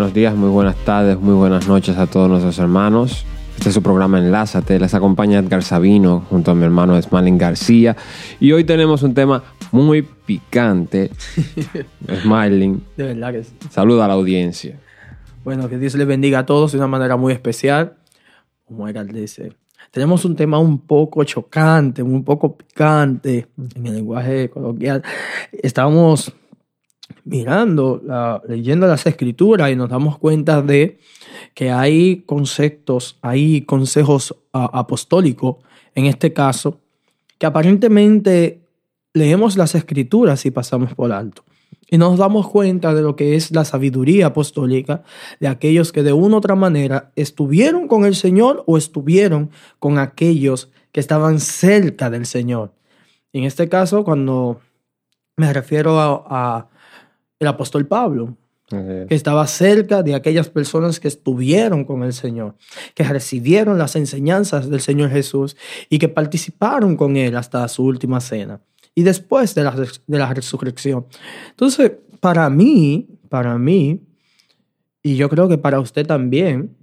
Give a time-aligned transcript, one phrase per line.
[0.00, 3.26] buenos días, muy buenas tardes, muy buenas noches a todos nuestros hermanos.
[3.58, 4.80] Este es su programa Enlázate.
[4.80, 7.94] Les acompaña Edgar Sabino junto a mi hermano Smalin García.
[8.40, 9.42] Y hoy tenemos un tema
[9.72, 11.10] muy picante.
[12.22, 12.82] Smiling.
[12.96, 13.52] De verdad que sí.
[13.68, 14.80] Saluda a la audiencia.
[15.44, 17.98] Bueno, que Dios les bendiga a todos de una manera muy especial.
[18.64, 19.52] Como Edgar dice,
[19.90, 25.02] tenemos un tema un poco chocante, un poco picante en el lenguaje coloquial.
[25.52, 26.32] Estábamos
[27.24, 28.02] mirando,
[28.48, 30.98] leyendo las escrituras y nos damos cuenta de
[31.54, 35.56] que hay conceptos, hay consejos apostólicos,
[35.94, 36.78] en este caso,
[37.38, 38.60] que aparentemente
[39.12, 41.42] leemos las escrituras y pasamos por alto.
[41.92, 45.02] Y nos damos cuenta de lo que es la sabiduría apostólica
[45.40, 49.98] de aquellos que de una u otra manera estuvieron con el Señor o estuvieron con
[49.98, 52.72] aquellos que estaban cerca del Señor.
[53.32, 54.60] En este caso, cuando
[55.36, 56.68] me refiero a
[57.40, 58.36] el apóstol Pablo,
[58.68, 62.54] que estaba cerca de aquellas personas que estuvieron con el Señor,
[62.94, 65.56] que recibieron las enseñanzas del Señor Jesús
[65.88, 68.60] y que participaron con Él hasta su última cena
[68.94, 71.06] y después de la, de la resurrección.
[71.50, 74.02] Entonces, para mí, para mí,
[75.02, 76.76] y yo creo que para usted también,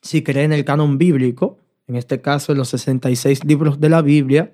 [0.00, 4.00] si cree en el canon bíblico, en este caso en los 66 libros de la
[4.00, 4.52] Biblia,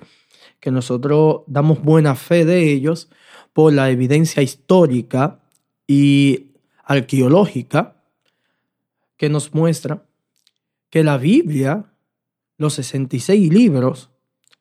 [0.58, 3.08] que nosotros damos buena fe de ellos
[3.52, 5.40] por la evidencia histórica
[5.86, 6.52] y
[6.84, 7.96] arqueológica
[9.16, 10.06] que nos muestra
[10.88, 11.92] que la Biblia,
[12.58, 14.10] los 66 libros,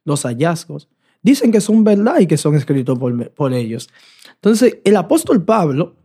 [0.06, 0.90] los hallazgos,
[1.22, 3.90] dicen que son verdad y que son escritos por, por ellos.
[4.36, 5.98] Entonces, el apóstol Pablo,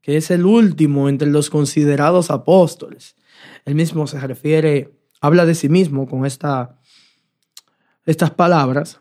[0.00, 3.16] que es el último entre los considerados apóstoles,
[3.64, 6.78] él mismo se refiere, habla de sí mismo con esta,
[8.04, 9.00] estas palabras,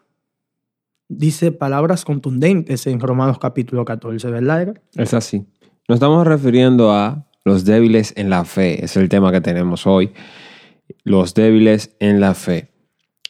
[1.07, 4.81] dice palabras contundentes en Romanos capítulo 14, ¿verdad?
[4.95, 5.45] Es así.
[5.87, 8.83] Nos estamos refiriendo a los débiles en la fe.
[8.83, 10.13] Es el tema que tenemos hoy.
[11.03, 12.71] Los débiles en la fe.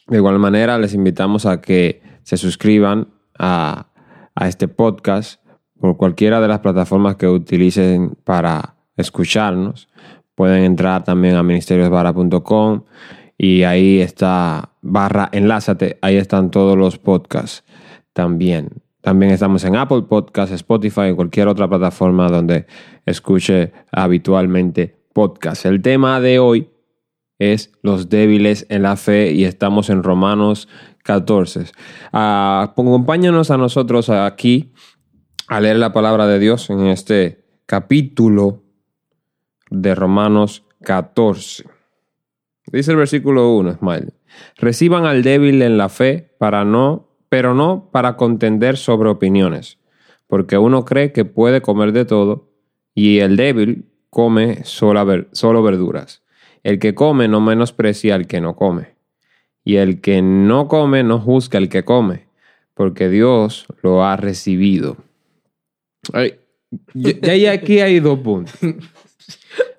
[0.08, 3.08] De igual manera, les invitamos a que se suscriban
[3.38, 3.88] a,
[4.36, 5.42] a este podcast
[5.80, 9.90] por cualquiera de las plataformas que utilicen para escucharnos.
[10.36, 12.84] Pueden entrar también a ministeriosvara.com
[13.38, 15.98] y ahí está barra enlázate.
[16.02, 17.64] Ahí están todos los podcasts
[18.14, 18.84] también.
[19.02, 22.68] También estamos en Apple Podcasts, Spotify y cualquier otra plataforma donde
[23.06, 25.66] escuche habitualmente podcast.
[25.66, 26.70] El tema de hoy
[27.38, 30.70] es los débiles en la fe y estamos en Romanos
[31.04, 31.66] 14.
[32.14, 34.72] Ah, acompáñanos a nosotros aquí
[35.48, 38.64] a leer la palabra de Dios en este capítulo
[39.70, 41.73] de Romanos 14.
[42.72, 44.14] Dice el versículo 1, Smile.
[44.58, 49.80] Reciban al débil en la fe para no, pero no para contender sobre opiniones,
[50.28, 52.50] porque uno cree que puede comer de todo
[52.96, 56.24] y el débil come solo verduras.
[56.64, 58.96] El que come no menosprecia al que no come,
[59.66, 62.28] y el que no come no juzga al que come,
[62.74, 64.98] porque Dios lo ha recibido.
[66.14, 66.36] Ay,
[66.94, 68.58] ya, ya aquí hay dos puntos.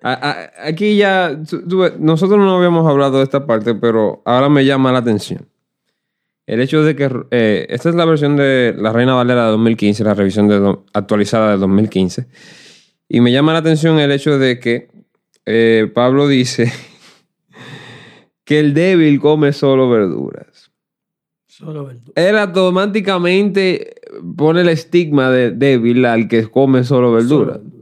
[0.02, 1.62] A- a- Aquí ya, tú-
[1.98, 5.46] nosotros no habíamos hablado de esta parte, pero ahora me llama la atención.
[6.46, 10.04] El hecho de que, eh, esta es la versión de la Reina Valera de 2015,
[10.04, 12.26] la revisión de actualizada de 2015,
[13.08, 14.88] y me llama la atención el hecho de que
[15.46, 16.70] eh, Pablo dice
[18.44, 20.70] que el débil come solo verduras.
[21.46, 21.88] Solo.
[22.16, 23.94] Él automáticamente
[24.36, 27.58] pone el estigma de débil al que come solo verduras.
[27.58, 27.73] Solo.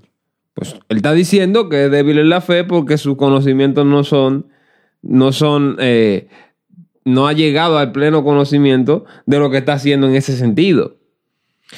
[0.55, 4.49] Pues él está diciendo que es débil en la fe porque sus conocimientos no son,
[5.01, 6.29] no son, eh,
[7.05, 10.99] no ha llegado al pleno conocimiento de lo que está haciendo en ese sentido.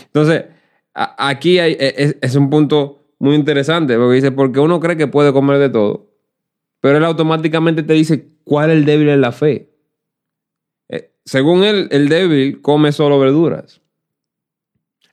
[0.06, 0.46] Entonces,
[0.92, 5.32] aquí e- es, es un punto muy interesante porque dice, porque uno cree que puede
[5.32, 6.10] comer de todo,
[6.80, 9.70] pero él automáticamente te dice cuál es el débil en la fe.
[10.88, 13.83] Eh, según él, el débil come solo verduras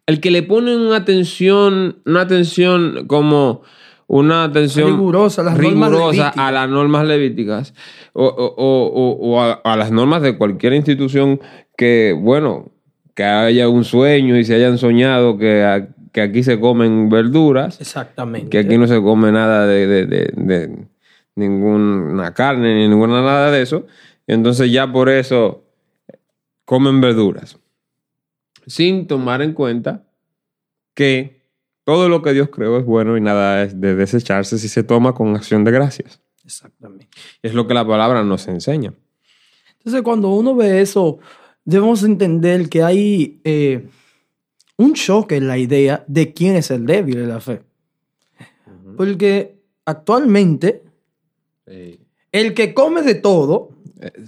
[0.07, 3.61] el que le pone una atención, una atención como
[4.07, 5.57] una atención Rigurosa, las
[6.37, 7.73] a las normas levíticas
[8.13, 11.39] o, o- o- o- o a, a las normas de cualquier institución
[11.77, 12.71] que, bueno,
[13.15, 17.79] que haya un sueño y se hayan soñado que, a- que aquí se comen verduras,
[17.79, 18.49] Exactamente.
[18.49, 20.87] que aquí no se come nada de, de- de- de
[21.35, 23.85] ninguna carne ni ninguna nada de eso.
[24.27, 25.63] Entonces ya por eso
[26.65, 27.57] comen verduras.
[28.71, 30.07] Sin tomar en cuenta
[30.93, 31.41] que
[31.83, 35.13] todo lo que Dios creó es bueno y nada es de desecharse si se toma
[35.13, 36.21] con acción de gracias.
[36.45, 37.09] Exactamente.
[37.41, 38.93] Es lo que la palabra nos enseña.
[39.77, 41.19] Entonces, cuando uno ve eso,
[41.65, 43.87] debemos entender que hay eh,
[44.77, 47.63] un choque en la idea de quién es el débil en la fe.
[48.95, 50.83] Porque actualmente
[52.31, 53.70] el que come de todo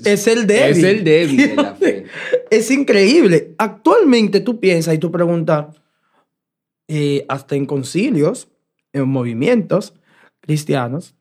[0.03, 0.77] es, el débil.
[0.77, 2.05] Es el débil de la fe.
[2.49, 3.55] Es increíble.
[3.57, 5.75] Actualmente tú piensas y tú preguntas,
[6.87, 8.49] eh, hasta en concilios,
[8.91, 9.93] en movimientos
[10.41, 11.15] cristianos,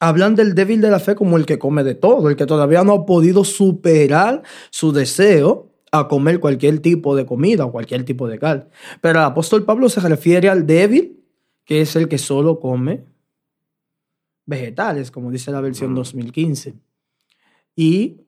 [0.00, 2.84] hablan del débil de la fe como el que come de todo, el que todavía
[2.84, 8.28] no ha podido superar su deseo a comer cualquier tipo de comida o cualquier tipo
[8.28, 8.66] de carne.
[9.00, 11.24] Pero el apóstol Pablo se refiere al débil,
[11.64, 13.04] que es el que solo come
[14.46, 16.74] vegetales, como dice la versión 2015.
[17.78, 18.22] Y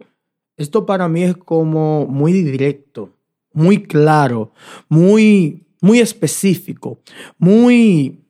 [0.56, 3.11] esto para mí es como muy directo,
[3.52, 4.52] muy claro,
[4.88, 7.00] muy, muy específico,
[7.37, 8.20] muy,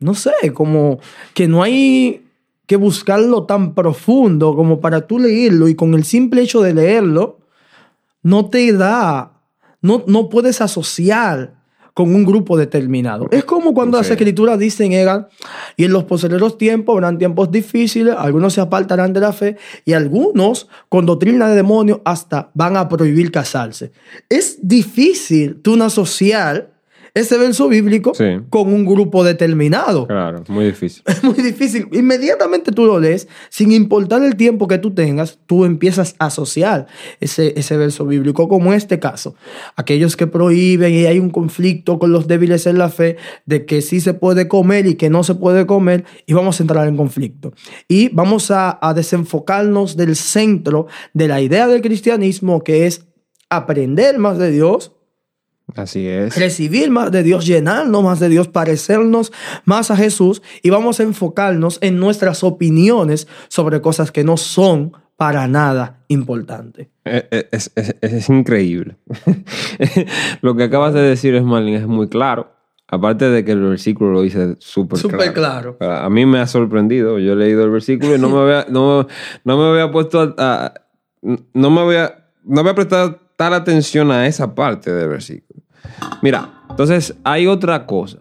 [0.00, 0.98] no sé, como
[1.32, 2.26] que no hay
[2.66, 7.38] que buscarlo tan profundo como para tú leerlo y con el simple hecho de leerlo,
[8.22, 9.40] no te da,
[9.80, 11.59] no, no puedes asociar
[11.94, 13.28] con un grupo determinado.
[13.30, 15.28] Es como cuando las escrituras dicen, Egan,
[15.76, 19.92] y en los posteriores tiempos habrán tiempos difíciles, algunos se apartarán de la fe y
[19.92, 23.92] algunos con doctrina de demonios hasta van a prohibir casarse.
[24.28, 26.79] Es difícil tú no asociar
[27.14, 28.12] ese verso bíblico
[28.48, 30.06] con un grupo determinado.
[30.06, 31.02] Claro, muy difícil.
[31.06, 31.88] Es muy difícil.
[31.92, 36.86] Inmediatamente tú lo lees, sin importar el tiempo que tú tengas, tú empiezas a asociar
[37.20, 39.34] ese, ese verso bíblico, como este caso.
[39.76, 43.16] Aquellos que prohíben y hay un conflicto con los débiles en la fe
[43.46, 46.62] de que sí se puede comer y que no se puede comer, y vamos a
[46.62, 47.52] entrar en conflicto.
[47.88, 53.06] Y vamos a, a desenfocarnos del centro de la idea del cristianismo, que es
[53.48, 54.92] aprender más de Dios,
[55.76, 56.36] Así es.
[56.36, 59.32] Recibir más de Dios, llenarnos más de Dios, parecernos
[59.64, 64.92] más a Jesús y vamos a enfocarnos en nuestras opiniones sobre cosas que no son
[65.16, 66.88] para nada importantes.
[67.04, 67.48] Eh, eh,
[68.00, 68.96] es, increíble.
[70.40, 72.52] lo que acabas de decir, es Marlene, es muy claro.
[72.88, 74.98] Aparte de que el versículo lo dice súper
[75.34, 75.76] claro.
[75.76, 75.96] claro.
[75.96, 77.18] A mí me ha sorprendido.
[77.18, 79.06] Yo he leído el versículo y no me había, no,
[79.44, 80.72] no me había puesto a,
[81.22, 85.62] no me había, no había prestado atención a esa parte del versículo.
[86.22, 88.18] Mira, entonces hay otra cosa.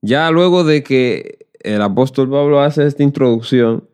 [0.00, 3.88] Ya luego de que el apóstol Pablo hace esta introducción,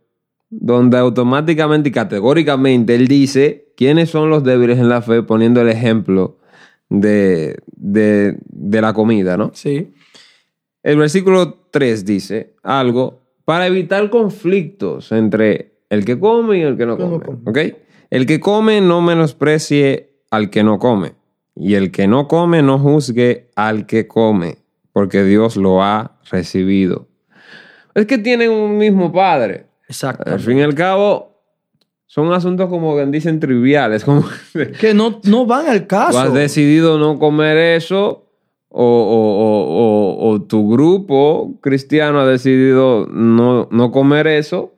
[0.51, 5.69] donde automáticamente y categóricamente él dice quiénes son los débiles en la fe, poniendo el
[5.69, 6.39] ejemplo
[6.89, 9.51] de, de, de la comida, ¿no?
[9.55, 9.93] Sí.
[10.83, 16.87] El versículo 3 dice algo para evitar conflictos entre el que come y el que
[16.87, 17.25] no come.
[17.47, 17.59] ¿Ok?
[18.15, 21.15] El que come no menosprecie al que no come.
[21.57, 24.59] Y el que no come no juzgue al que come,
[24.93, 27.09] porque Dios lo ha recibido.
[27.93, 29.67] Es que tienen un mismo padre.
[29.89, 30.31] Exacto.
[30.31, 31.43] Al fin y al cabo,
[32.07, 34.05] son asuntos como que dicen triviales.
[34.05, 34.25] Como
[34.81, 36.13] que no, no van al caso.
[36.13, 38.31] Tú has decidido no comer eso,
[38.69, 44.74] o, tu grupo cristiano ha decidido no, no comer eso.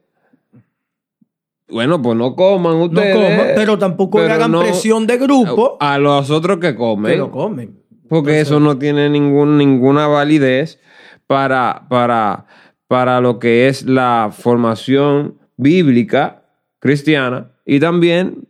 [1.68, 3.14] Bueno, pues no coman ustedes.
[3.14, 5.76] No coman, pero tampoco le hagan presión de grupo.
[5.80, 7.12] A los otros que comen.
[7.12, 7.82] Que lo comen.
[8.08, 10.78] Porque eso no tiene ningún, ninguna validez
[11.26, 12.46] para, para,
[12.86, 16.44] para lo que es la formación bíblica
[16.78, 18.48] cristiana y también,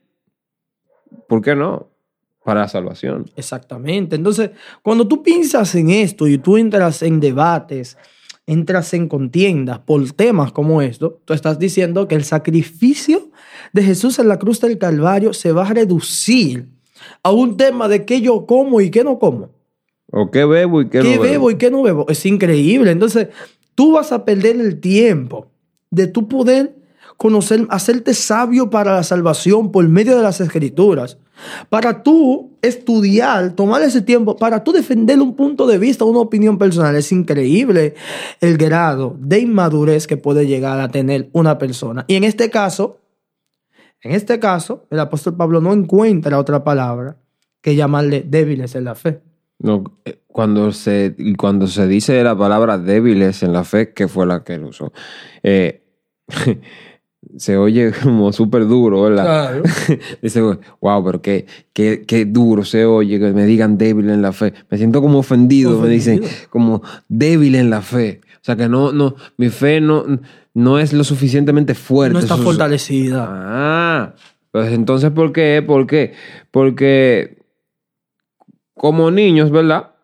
[1.27, 1.89] ¿por qué no?
[2.45, 3.25] Para la salvación.
[3.35, 4.15] Exactamente.
[4.15, 4.51] Entonces,
[4.83, 7.97] cuando tú piensas en esto y tú entras en debates,
[8.47, 13.31] entras en contiendas por temas como esto, tú estás diciendo que el sacrificio
[13.73, 16.69] de Jesús en la cruz del Calvario se va a reducir
[17.23, 19.51] a un tema de qué yo como y qué no como.
[20.13, 21.23] O qué bebo y qué, no bebo.
[21.23, 22.07] ¿Qué bebo y qué no bebo?
[22.09, 22.93] Es increíble.
[22.93, 23.29] Entonces,
[23.75, 25.51] tú vas a perder el tiempo
[25.91, 26.77] de tu poder
[27.17, 31.19] conocer, hacerte sabio para la salvación por medio de las escrituras.
[31.69, 36.59] Para tú estudiar, tomar ese tiempo, para tú defender un punto de vista, una opinión
[36.59, 36.97] personal.
[36.97, 37.95] Es increíble
[38.41, 42.05] el grado de inmadurez que puede llegar a tener una persona.
[42.09, 42.99] Y en este caso,
[44.03, 47.17] en este caso, el apóstol Pablo no encuentra otra palabra
[47.61, 49.21] que llamarle débiles en la fe.
[49.59, 54.27] No, eh, cuando se, cuando se dice la palabra débiles en la fe, ¿qué fue
[54.27, 54.93] la que él usó?
[55.43, 55.83] Eh,
[57.37, 59.25] se oye como súper duro, ¿verdad?
[59.25, 59.63] Claro.
[60.23, 64.33] Dice, wow, pero qué, qué, qué, duro se oye que me digan débil en la
[64.33, 64.55] fe.
[64.71, 68.21] Me siento como ofendido, me dicen como débil en la fe.
[68.37, 70.05] O sea que no, no, mi fe no,
[70.55, 72.13] no es lo suficientemente fuerte.
[72.13, 73.27] No está fortalecida.
[73.29, 74.15] Ah,
[74.53, 75.65] pues entonces, ¿por qué?
[75.67, 76.15] ¿Por qué?
[76.51, 77.43] Porque
[78.75, 79.96] como niños, ¿verdad?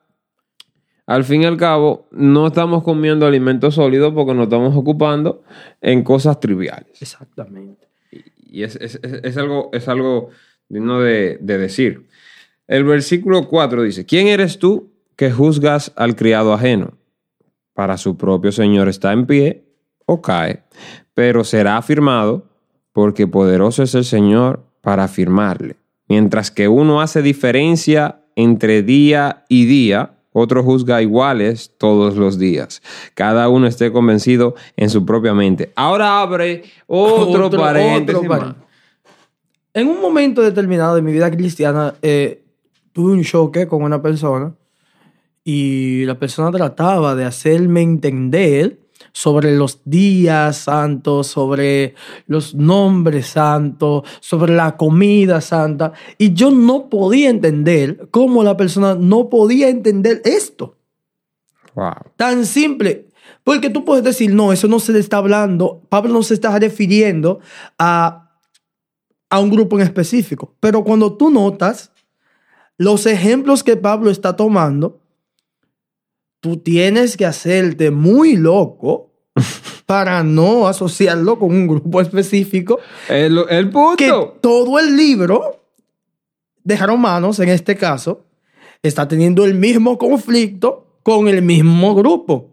[1.07, 5.43] Al fin y al cabo, no estamos comiendo alimentos sólidos porque nos estamos ocupando
[5.81, 7.01] en cosas triviales.
[7.03, 7.89] Exactamente.
[8.39, 8.77] Y es,
[9.37, 10.31] algo, es algo
[10.69, 12.07] digno de, decir.
[12.67, 16.99] El versículo 4 dice, ¿quién eres tú que juzgas al criado ajeno?
[17.75, 19.65] para su propio Señor está en pie
[20.07, 20.63] o cae,
[21.15, 22.49] pero será afirmado
[22.93, 25.77] porque poderoso es el Señor para afirmarle.
[26.09, 32.83] Mientras que uno hace diferencia entre día y día, otro juzga iguales todos los días.
[33.15, 35.73] Cada uno esté convencido en su propia mente.
[35.75, 38.29] Ahora abre otro, paréntesis.
[39.75, 42.43] En un momento determinado de mi vida cristiana, eh,
[42.93, 44.55] tuve un choque con una persona
[45.45, 48.82] y la persona trataba de hacerme entender
[49.13, 51.95] sobre los días santos, sobre
[52.27, 55.93] los nombres santos, sobre la comida santa.
[56.19, 60.77] Y yo no podía entender cómo la persona no podía entender esto.
[61.75, 61.93] Wow.
[62.17, 63.09] Tan simple.
[63.45, 65.83] Porque tú puedes decir, no, eso no se le está hablando.
[65.89, 67.41] Pablo no se está refiriendo
[67.79, 68.31] a,
[69.29, 70.55] a un grupo en específico.
[70.61, 71.93] Pero cuando tú notas
[72.79, 75.02] los ejemplos que Pablo está tomando,
[76.43, 79.13] tú tienes que hacerte muy loco
[79.87, 82.81] para no asociarlo con un grupo específico.
[83.09, 83.97] El, el punto.
[83.97, 85.65] Que todo el libro
[86.65, 88.27] de Romanos, en este caso,
[88.83, 92.51] está teniendo el mismo conflicto con el mismo grupo.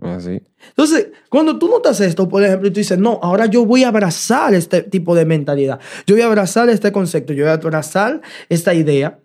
[0.00, 0.40] Así.
[0.68, 3.88] Entonces, cuando tú notas esto, por ejemplo, y tú dices, no, ahora yo voy a
[3.88, 8.20] abrazar este tipo de mentalidad, yo voy a abrazar este concepto, yo voy a abrazar
[8.48, 9.18] esta idea,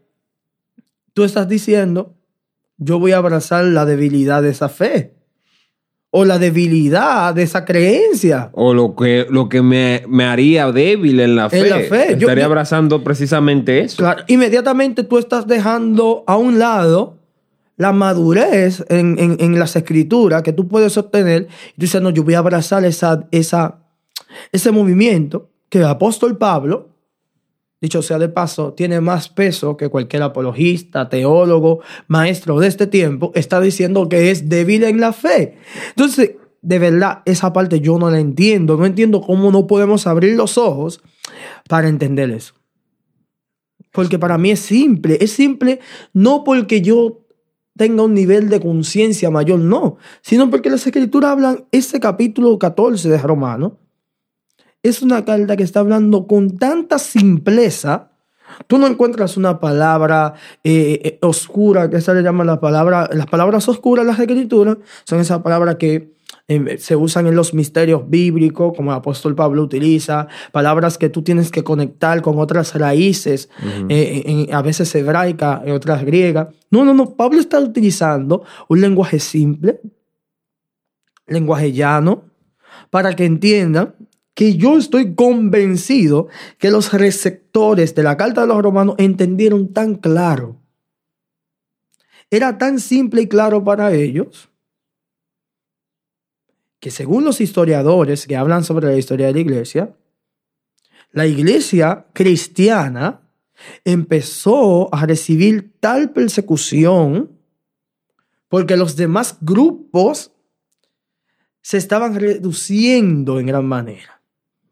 [1.13, 2.15] tú estás diciendo,
[2.83, 5.13] yo voy a abrazar la debilidad de esa fe
[6.11, 8.49] o la debilidad de esa creencia.
[8.53, 11.59] O lo que, lo que me, me haría débil en la fe.
[11.61, 12.13] En la fe.
[12.13, 13.97] Estaría yo- abrazando precisamente eso.
[13.97, 17.17] Claro, inmediatamente tú estás dejando a un lado
[17.77, 21.47] la madurez en, en- en las escrituras que tú puedes obtener.
[21.71, 23.79] Y tú dices, no, yo voy a abrazar esa, esa,
[24.51, 26.89] ese movimiento que el apóstol Pablo,
[27.83, 33.33] dicho sea de paso, tiene más peso que cualquier apologista, teólogo, maestro de este tiempo,
[33.35, 35.57] está diciendo que es débil en la fe.
[35.89, 38.77] Entonces, de verdad, esa parte yo no la entiendo.
[38.77, 41.01] No entiendo cómo no podemos abrir los ojos
[41.67, 42.53] para entender eso.
[43.91, 45.17] Porque para mí es simple.
[45.19, 45.81] Es simple
[46.13, 47.25] no porque yo
[47.75, 53.09] tenga un nivel de conciencia mayor, no, sino porque las escrituras hablan, ese capítulo 14
[53.09, 53.79] de Romano,
[54.83, 58.11] es una carta que está hablando con tanta simpleza.
[58.67, 63.25] Tú no encuentras una palabra eh, eh, oscura, que se le llama la palabra, las
[63.25, 66.13] palabras oscuras las escrituras, son esas palabras que
[66.49, 71.21] eh, se usan en los misterios bíblicos, como el apóstol Pablo utiliza, palabras que tú
[71.23, 73.49] tienes que conectar con otras raíces,
[73.89, 76.49] eh, en- a veces hebraica, en otras griegas.
[76.69, 79.79] No, no, no, Pablo está utilizando un lenguaje simple,
[81.27, 82.25] lenguaje llano,
[82.89, 83.95] para que entiendan
[84.33, 89.95] que yo estoy convencido que los receptores de la carta de los romanos entendieron tan
[89.95, 90.59] claro.
[92.31, 94.49] Era tan simple y claro para ellos
[96.79, 99.95] que según los historiadores que hablan sobre la historia de la iglesia,
[101.11, 103.21] la iglesia cristiana
[103.85, 107.39] empezó a recibir tal persecución
[108.49, 110.31] porque los demás grupos
[111.61, 114.12] se estaban reduciendo en gran manera.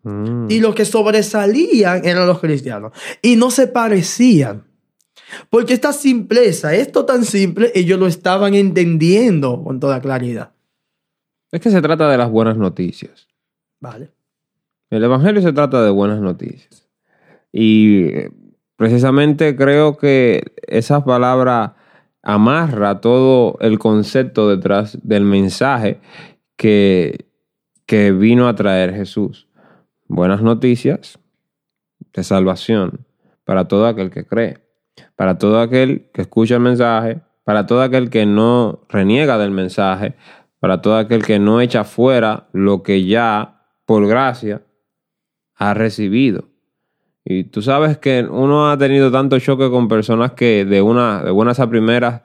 [0.03, 0.47] Mm.
[0.49, 2.91] Y los que sobresalían eran los cristianos.
[3.21, 4.65] Y no se parecían.
[5.49, 10.51] Porque esta simpleza, esto tan simple, ellos lo estaban entendiendo con toda claridad.
[11.51, 13.27] Es que se trata de las buenas noticias.
[13.79, 14.11] Vale.
[14.89, 16.89] El Evangelio se trata de buenas noticias.
[17.51, 18.31] Y eh,
[18.75, 21.75] precisamente creo que esa palabra
[22.23, 25.99] amarra todo el concepto detrás del mensaje
[26.55, 27.25] que,
[27.85, 29.47] que vino a traer Jesús.
[30.13, 31.19] Buenas noticias
[32.11, 33.05] de salvación
[33.45, 34.57] para todo aquel que cree,
[35.15, 40.15] para todo aquel que escucha el mensaje, para todo aquel que no reniega del mensaje,
[40.59, 44.63] para todo aquel que no echa fuera lo que ya, por gracia,
[45.55, 46.49] ha recibido.
[47.23, 51.31] Y tú sabes que uno ha tenido tanto choque con personas que de, una, de
[51.31, 52.23] buenas a primeras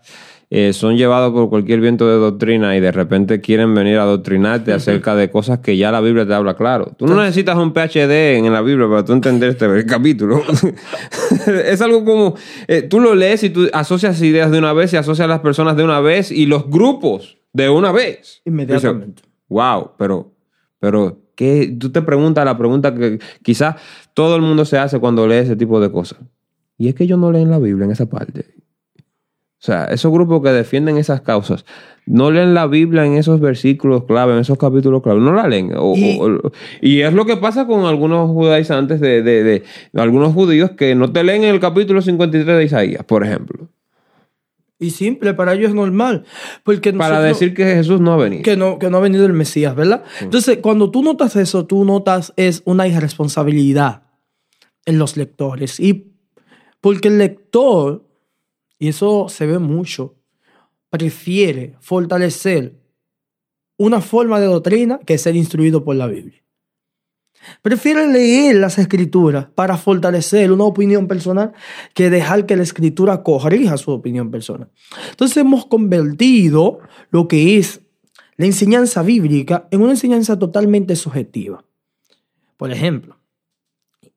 [0.49, 4.73] eh, son llevados por cualquier viento de doctrina y de repente quieren venir a adoctrinarte
[4.73, 6.93] acerca de cosas que ya la Biblia te habla claro.
[6.97, 10.43] Tú no necesitas un PhD en la Biblia para tú entender este capítulo.
[11.65, 12.37] es algo como,
[12.69, 15.77] eh, tú lo lees y tú asocias ideas de una vez y asocias las personas
[15.77, 18.43] de una vez y los grupos de una vez.
[18.45, 19.23] Inmediatamente.
[19.49, 20.33] Wow, pero,
[20.79, 21.75] pero, ¿qué?
[21.79, 23.77] Tú te preguntas la pregunta que quizás
[24.15, 26.21] todo el mundo se hace cuando lee ese tipo de cosas.
[26.79, 28.56] Y es que ellos no leen la Biblia en esa parte.
[29.59, 31.65] O sea, esos grupos que defienden esas causas
[32.05, 35.73] no leen la Biblia en esos versículos clave, en esos capítulos clave, no la leen.
[35.77, 40.01] O- Y- o- y es lo que pasa con algunos judaizantes de, de, de- de
[40.03, 43.69] algunos judíos que no te leen el capítulo 53 de Isaías, por ejemplo.
[44.79, 46.25] Y simple, para ellos es normal.
[46.63, 48.43] Porque Para decir que Jesús no ha venido.
[48.43, 50.05] que no, que no ha venido el Mesías, ¿verdad?
[50.21, 54.03] Entonces, cuando tú notas eso, tú notas es una irresponsabilidad
[54.85, 55.81] en los lectores.
[55.81, 56.13] Y
[56.83, 58.05] porque el lector,
[58.79, 60.17] y eso se ve mucho,
[60.91, 62.75] prefiere fortalecer
[63.77, 66.43] una forma de doctrina que ser instruido por la Biblia.
[67.63, 71.53] Prefiere leer las escrituras para fortalecer una opinión personal
[71.95, 74.71] que dejar que la escritura corrija su opinión personal.
[75.11, 76.81] Entonces hemos convertido
[77.11, 77.83] lo que es
[78.37, 81.65] la enseñanza bíblica en una enseñanza totalmente subjetiva.
[82.57, 83.16] Por ejemplo,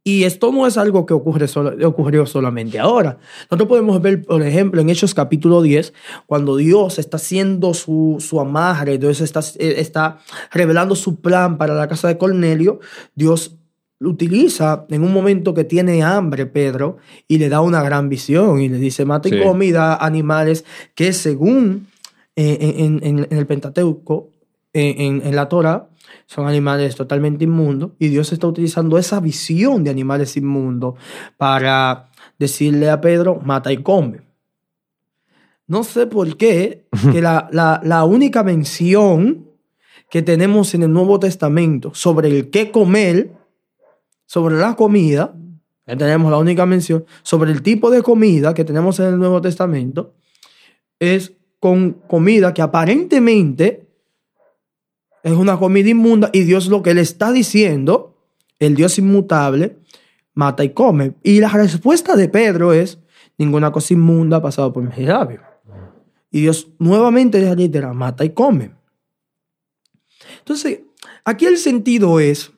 [0.03, 3.17] y esto no es algo que ocurre solo- ocurrió solamente ahora.
[3.51, 5.93] Nosotros podemos ver, por ejemplo, en Hechos capítulo 10,
[6.25, 10.19] cuando Dios está haciendo su, su amarre, Dios está, eh, está
[10.51, 12.79] revelando su plan para la casa de Cornelio,
[13.13, 13.55] Dios
[14.01, 18.61] lo utiliza en un momento que tiene hambre Pedro y le da una gran visión
[18.61, 19.39] y le dice, mata y Sí.
[19.43, 20.63] come y da animales
[20.95, 21.87] que según
[22.37, 24.29] eh, en, en- en el Pentateuco,
[24.71, 25.88] en, en- en la Torah,
[26.25, 30.95] son animales totalmente inmundos y Dios está utilizando esa visión de animales inmundos
[31.37, 34.21] para decirle a Pedro, mata y come.
[35.67, 39.47] No sé por qué que la, la- la única mención
[40.09, 43.31] que tenemos en el Nuevo Testamento sobre el qué comer,
[44.25, 45.35] sobre la comida,
[45.85, 49.41] ya tenemos la única mención, sobre el tipo de comida que tenemos en el Nuevo
[49.41, 50.15] Testamento,
[50.99, 53.88] es con comida que aparentemente
[55.23, 58.17] es una comida inmunda y Dios lo que le está diciendo,
[58.59, 59.77] el Dios inmutable,
[60.33, 61.13] mata y come.
[61.23, 62.99] Y la respuesta de Pedro es,
[63.37, 65.41] ninguna cosa inmunda ha pasado por mis labios.
[66.31, 68.71] Y Dios nuevamente le litera, mata y come.
[70.39, 70.81] Entonces,
[71.25, 72.51] aquí el sentido es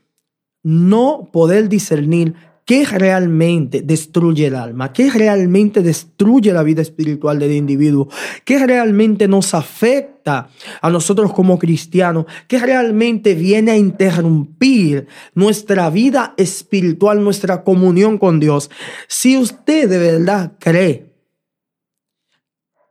[0.64, 7.54] no poder discernir qué realmente destruye el alma, qué realmente destruye la vida espiritual del
[7.54, 8.08] individuo,
[8.46, 10.50] qué realmente nos afecta
[10.82, 18.40] a nosotros como cristianos, qué realmente viene a interrumpir nuestra vida espiritual, nuestra comunión con
[18.40, 18.70] Dios.
[19.08, 21.12] Si usted de verdad cree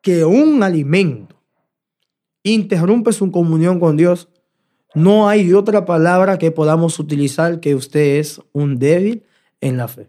[0.03, 1.37] que un alimento
[2.43, 4.29] interrumpe su comunión con Dios,
[4.95, 9.25] no hay otra palabra que podamos utilizar que usted es un débil
[9.61, 10.09] en la fe.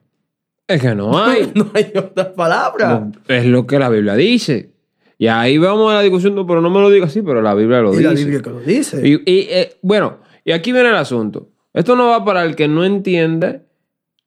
[0.68, 1.52] Es que no hay.
[1.56, 3.00] No hay otra palabra.
[3.00, 4.72] No, es lo que la Biblia dice.
[5.18, 7.54] Y ahí vamos a la discusión, no, pero no me lo digas así, pero la
[7.54, 8.08] Biblia lo y dice.
[8.08, 9.08] la Biblia que lo dice.
[9.08, 11.50] Y, y, eh, bueno, y aquí viene el asunto.
[11.74, 13.62] Esto no va para el que no entiende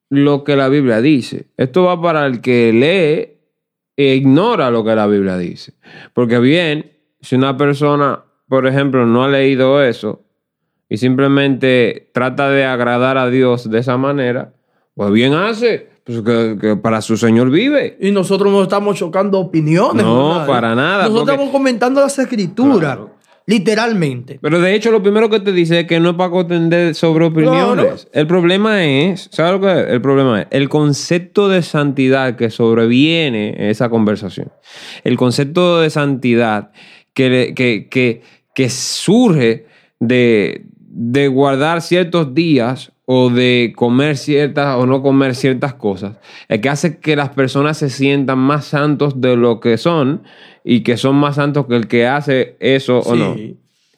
[0.09, 1.49] lo que la Biblia dice.
[1.57, 3.41] Esto va para el que lee
[3.97, 5.75] e ignora lo que la Biblia dice.
[6.13, 10.25] Porque bien, si una persona, por ejemplo, no ha leído eso
[10.89, 14.53] y simplemente trata de agradar a Dios de esa manera,
[14.95, 15.89] pues bien hace.
[16.05, 17.97] Pues que, que para su Señor vive.
[18.01, 20.05] Y nosotros no estamos chocando opiniones.
[20.05, 20.47] No, ¿verdad?
[20.47, 22.79] para nada, Nosotros porque- estamos comentando las escrituras.
[22.79, 23.15] Claro.
[23.47, 24.39] Literalmente.
[24.41, 27.27] Pero de hecho, lo primero que te dice es que no es para contender sobre
[27.27, 28.09] opiniones.
[28.13, 29.87] El problema es, ¿sabes lo que es?
[29.91, 34.51] El problema es el concepto de santidad que sobreviene en esa conversación.
[35.05, 36.71] El concepto de santidad
[37.13, 38.23] que, que, que,
[38.55, 39.67] que surge
[40.01, 46.17] de, de guardar ciertos días o de comer ciertas o no comer ciertas cosas,
[46.49, 50.23] el que hace que las personas se sientan más santos de lo que son
[50.65, 53.37] y que son más santos que el que hace eso o no.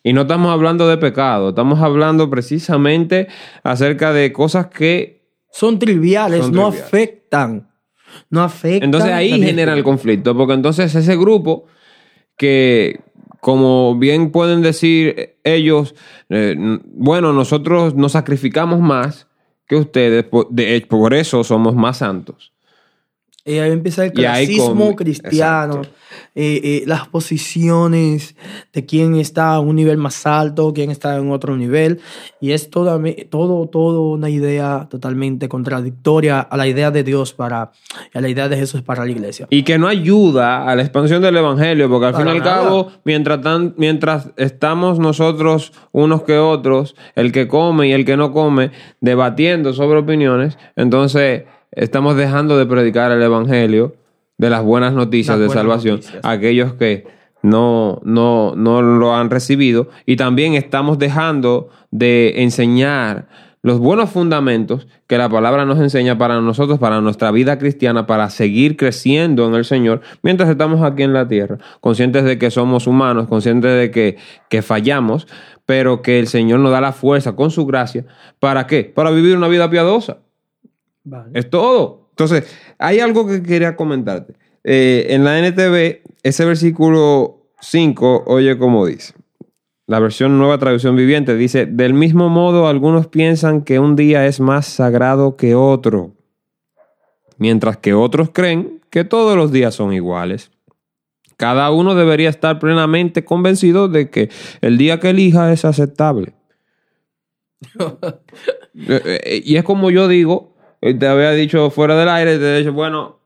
[0.02, 3.28] Y no estamos hablando de pecado, estamos hablando precisamente
[3.62, 5.24] acerca de cosas que...
[5.50, 6.86] Son triviales, Son no triviales.
[6.86, 7.70] afectan.
[8.30, 8.84] No afectan.
[8.84, 11.66] Entonces ahí genera el conflicto, porque entonces ese grupo
[12.36, 13.00] que,
[13.46, 15.94] como bien pueden decir ellos,
[16.30, 19.28] eh, bueno, nosotros nos sacrificamos más
[19.68, 22.52] que ustedes, de por eso somos más santos.
[23.46, 25.82] Y ahí empieza el clasismo cristiano,
[26.34, 28.34] eh, eh, las posiciones
[28.72, 32.00] de quién está a un nivel más alto, quién está en otro nivel.
[32.40, 37.70] Y es toda, todo, todo una idea totalmente contradictoria a la idea de Dios para,
[38.12, 39.46] a la idea de Jesús para la iglesia.
[39.50, 42.42] Y que no ayuda a la expansión del evangelio, porque al Para fin y al
[42.44, 48.16] cabo, mientras, tan- mientras estamos nosotros unos que otros, el que come y el que
[48.16, 53.94] no come, debatiendo sobre opiniones, entonces estamos dejando de predicar el evangelio
[54.38, 56.24] de las buenas noticias Las de buenas salvación noticias.
[56.24, 57.06] a aquellos que
[57.42, 59.88] no, no, no lo han recibido.
[60.04, 63.28] Y también estamos dejando de enseñar
[63.62, 68.30] los buenos fundamentos que la palabra nos enseña para nosotros, para nuestra vida cristiana, para
[68.30, 72.86] seguir creciendo en el Señor mientras estamos aquí en la tierra, conscientes de que somos
[72.86, 75.26] humanos, conscientes de que, que fallamos,
[75.64, 78.04] pero que el Señor nos da la fuerza con su gracia.
[78.38, 78.84] ¿Para qué?
[78.84, 80.18] Para vivir una vida piadosa.
[81.06, 81.30] Vale.
[81.34, 82.08] Es todo.
[82.10, 82.44] Entonces,
[82.78, 84.34] hay algo que quería comentarte.
[84.64, 89.14] Eh, en la NTV, ese versículo 5, oye cómo dice.
[89.86, 94.40] La versión nueva traducción viviente dice, del mismo modo algunos piensan que un día es
[94.40, 96.16] más sagrado que otro,
[97.38, 100.50] mientras que otros creen que todos los días son iguales.
[101.36, 104.30] Cada uno debería estar plenamente convencido de que
[104.62, 106.34] el día que elija es aceptable.
[108.88, 112.58] Eh, eh, y es como yo digo, te había dicho fuera del aire, te he
[112.60, 113.16] dicho, bueno,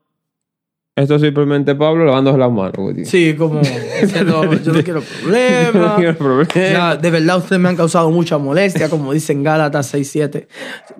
[0.95, 2.73] esto es simplemente Pablo lavando las manos.
[2.77, 3.05] güey.
[3.05, 5.73] Sí, como diciendo, yo no quiero problemas.
[5.75, 6.53] No quiero problemas.
[6.53, 10.47] Ya, de verdad ustedes me han causado mucha molestia, como dicen Gálatas 6.7.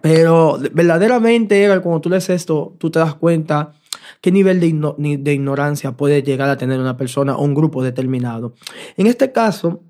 [0.01, 3.73] Pero verdaderamente, Edgar, cuando tú lees esto, tú te das cuenta
[4.21, 7.83] qué nivel de, igno- de ignorancia puede llegar a tener una persona o un grupo
[7.83, 8.53] determinado.
[8.97, 9.83] En este caso,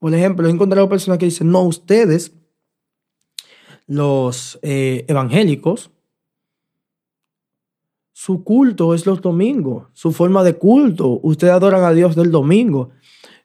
[0.00, 2.32] por ejemplo, he encontrado personas que dicen, no, ustedes,
[3.86, 5.90] los eh, evangélicos,
[8.12, 11.20] su culto es los domingos, su forma de culto.
[11.22, 12.90] Ustedes adoran a Dios del domingo.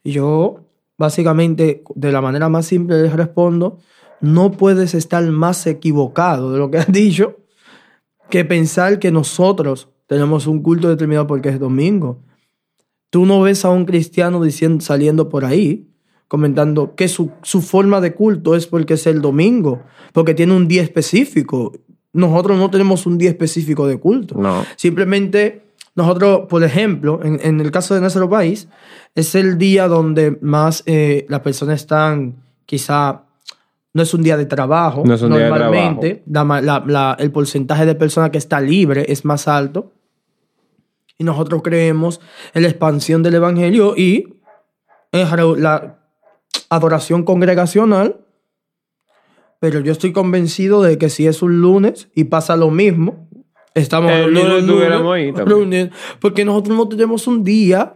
[0.04, 0.60] Y yo,
[0.98, 3.80] básicamente, de la manera más simple les respondo,
[4.22, 7.38] no puedes estar más equivocado de lo que has dicho
[8.30, 12.24] que pensar que nosotros tenemos un culto determinado porque es domingo.
[13.10, 15.89] Tú no ves a un cristiano diciendo, saliendo por ahí
[16.30, 19.82] comentando que su, su forma de culto es porque es el domingo,
[20.14, 21.74] porque tiene un día específico.
[22.14, 24.36] Nosotros no tenemos un día específico de culto.
[24.40, 24.64] No.
[24.78, 25.64] Simplemente
[25.96, 28.70] nosotros, por ejemplo, en, en el caso de nuestro país,
[29.16, 33.24] es el día donde más eh, las personas están, quizá,
[33.94, 35.04] no es un día de trabajo.
[35.06, 38.38] No es un día de Normalmente, la ma- la- la- el porcentaje de personas que
[38.38, 39.92] está libre es más alto.
[41.18, 42.22] Y nosotros creemos
[42.54, 44.36] en la expansión del Evangelio y
[45.12, 45.99] en la
[46.70, 48.22] adoración congregacional.
[49.60, 53.28] Pero yo estoy convencido de que si es un lunes y pasa lo mismo,
[53.74, 55.48] estamos El lunes un estuviéramos ahí también.
[55.48, 55.90] reunidos,
[56.22, 57.96] porque nosotros no tenemos un día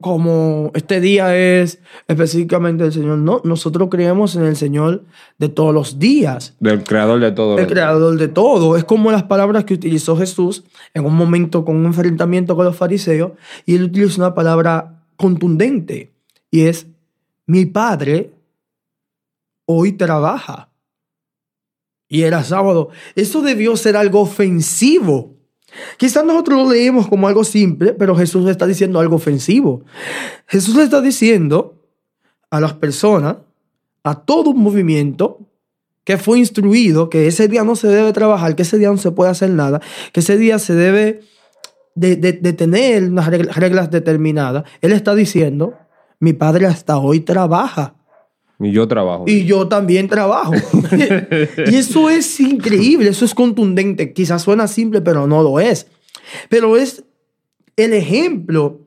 [0.00, 3.18] como este día es específicamente el Señor.
[3.18, 5.04] No, nosotros creemos en el Señor
[5.38, 7.58] de todos los días Del creador de todo.
[7.58, 8.76] el creador de todo.
[8.78, 12.76] Es como las palabras que utilizó Jesús en un momento con un enfrentamiento con los
[12.76, 13.32] fariseos
[13.66, 16.14] y él utilizó una palabra contundente
[16.50, 16.86] y es
[17.50, 18.32] mi padre
[19.66, 20.70] hoy trabaja.
[22.08, 22.90] Y era sábado.
[23.14, 25.36] Eso debió ser algo ofensivo.
[25.96, 29.84] Quizás nosotros lo leemos como algo simple, pero Jesús está diciendo algo ofensivo.
[30.46, 31.76] Jesús le está diciendo
[32.50, 33.36] a las personas,
[34.02, 35.38] a todo un movimiento,
[36.04, 39.12] que fue instruido que ese día no se debe trabajar, que ese día no se
[39.12, 39.80] puede hacer nada,
[40.12, 41.20] que ese día se debe
[41.94, 42.16] de,
[42.52, 44.64] tener unas regla- reglas determinadas.
[44.80, 45.74] Él está diciendo,
[46.20, 47.94] mi padre hasta hoy trabaja
[48.60, 49.24] Y yo trabajo.
[49.26, 50.52] y yo también trabajo.
[51.66, 54.12] y eso es increíble, eso es contundente.
[54.12, 55.86] Quizás suena simple, pero no lo es.
[56.48, 57.02] Pero es
[57.76, 58.80] el ejemplo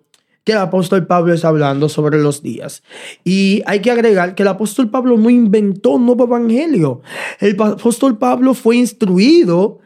[0.44, 2.84] que el apóstol Pablo está hablando sobre los días.
[3.24, 7.02] Y hay que agregar que el apóstol Pablo no inventó un nuevo evangelio.
[7.40, 9.80] El apóstol Pablo fue instruido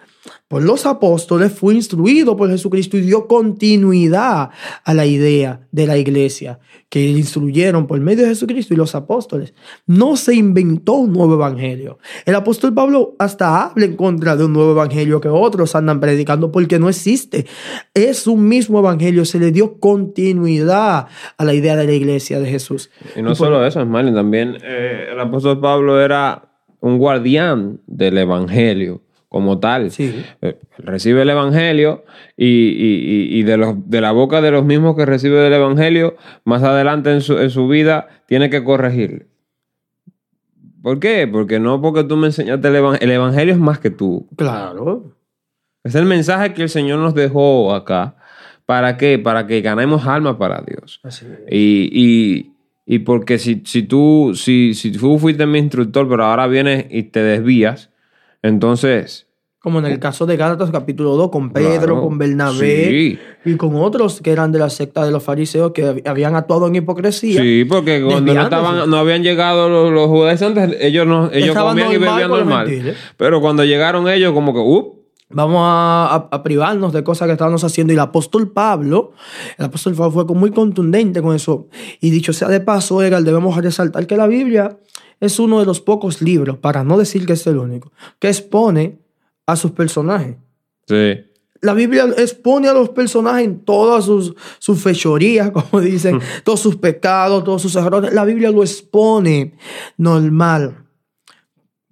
[0.47, 4.49] por los apóstoles, fue instruido por Jesucristo y dio continuidad
[4.83, 6.59] a la idea de la iglesia
[6.89, 9.53] que instruyeron por medio de Jesucristo y los apóstoles.
[9.85, 11.99] No se inventó un nuevo evangelio.
[12.25, 16.51] El apóstol Pablo hasta habla en contra de un nuevo evangelio que otros andan predicando
[16.51, 17.45] porque no existe.
[17.93, 22.49] Es un mismo evangelio, se le dio continuidad a la idea de la iglesia de
[22.49, 22.89] Jesús.
[23.15, 29.01] Y no solo eso, Marlon, también eh, el apóstol Pablo era un guardián del evangelio
[29.29, 29.91] como tal.
[29.91, 30.23] Sí.
[30.41, 32.03] Eh, recibe el evangelio
[32.37, 35.53] y, y- y- y de, los, de la boca de los mismos que recibe del
[35.53, 39.27] evangelio, más adelante en su, en su vida, tiene que corregir.
[40.81, 41.27] ¿Por qué?
[41.27, 44.27] Porque no porque tú me enseñaste el evangelio, el evangelio es más que tú.
[44.37, 45.13] Claro.
[45.83, 48.15] Es el mensaje que el Señor nos dejó acá.
[48.65, 49.17] ¿Para qué?
[49.19, 50.99] Para que ganemos almas para Dios.
[51.03, 51.39] Así es.
[51.51, 52.53] Y, y,
[52.85, 57.03] y porque si, si, tú, si, si tú fuiste mi instructor, pero ahora vienes y
[57.03, 57.89] te desvías,
[58.47, 59.25] entonces...
[59.59, 62.01] Como en el caso de Gálatas capítulo 2, con Pedro, Claro.
[62.01, 63.19] con Bernabé Sí.
[63.43, 66.67] y con otros que eran de la secta de los fariseos que hab- habían actuado
[66.67, 67.41] en hipocresía.
[67.41, 71.71] Sí, porque cuando no, estaban, no habían llegado los, los antes, ellos, no, ellos Estaban
[71.71, 72.95] comían y bebían normal.
[73.17, 74.93] Pero cuando llegaron ellos, como que, uh,
[75.29, 77.91] Vamos a, a- a privarnos de cosas que estábamos haciendo.
[77.91, 79.11] Y el apóstol Pablo,
[79.57, 81.67] el apóstol Pablo fue muy contundente con eso.
[81.99, 84.77] Y dicho sea de paso, Egal, debemos resaltar que la Biblia
[85.19, 88.99] es uno de los pocos libros, para no decir que es el único, que expone
[89.45, 90.35] a sus personajes.
[90.87, 91.23] sí.
[91.61, 96.75] La Biblia expone a los personajes en todas sus, sus fechorías, como dicen, todos sus
[96.75, 98.13] pecados, todos sus errores.
[98.13, 99.55] La Biblia lo expone
[99.97, 100.83] normal.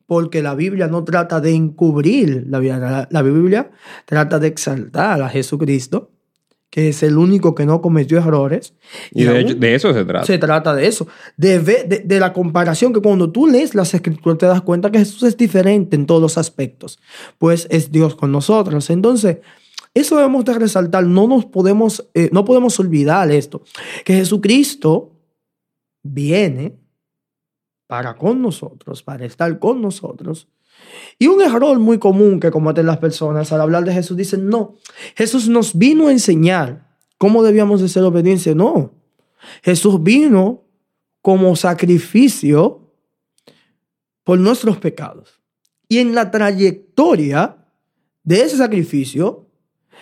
[0.08, 2.78] Porque la Biblia no trata de encubrir la Biblia.
[2.78, 3.72] La, la Biblia
[4.06, 6.12] trata de exaltar a Jesucristo,
[6.76, 8.74] que es el único que no cometió errores.
[9.12, 10.26] Y, de, aún hecho, de eso se trata.
[10.26, 11.08] se trata de eso,
[11.38, 11.58] de,
[12.04, 15.38] de la comparación que cuando tú lees las escrituras te das cuenta que Jesús es
[15.38, 17.00] diferente en todos los aspectos,
[17.38, 18.90] pues es Dios con nosotros.
[18.90, 19.38] Entonces,
[19.94, 23.64] eso debemos de resaltar, no nos podemos, eh, no podemos olvidar esto,
[24.04, 25.14] que Jesucristo
[26.04, 26.76] viene
[27.88, 30.50] para con nosotros, para estar con nosotros.
[31.18, 34.76] Y un error muy común que cometen las personas al hablar de Jesús dicen, no,
[35.16, 38.54] Jesús nos vino a enseñar cómo debíamos de ser obediencia.
[38.54, 38.92] No,
[39.64, 40.64] Jesús vino
[41.22, 42.92] como sacrificio
[44.24, 45.42] por nuestros pecados.
[45.88, 47.58] Y en la trayectoria
[48.24, 49.48] de ese sacrificio,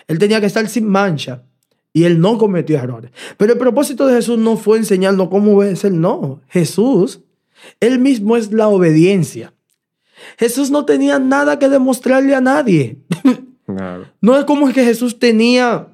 [0.08, 1.44] Él tenía que estar sin mancha.
[1.92, 3.12] Y Él no cometió errores.
[3.36, 5.92] Pero el propósito de Jesús no fue enseñarnos cómo obedecer.
[5.92, 7.20] No, Jesús,
[7.78, 9.54] Él mismo es la obediencia.
[10.38, 12.98] Jesús no tenía nada que demostrarle a nadie.
[13.66, 14.06] Claro.
[14.20, 15.88] No es como que Jesús tenía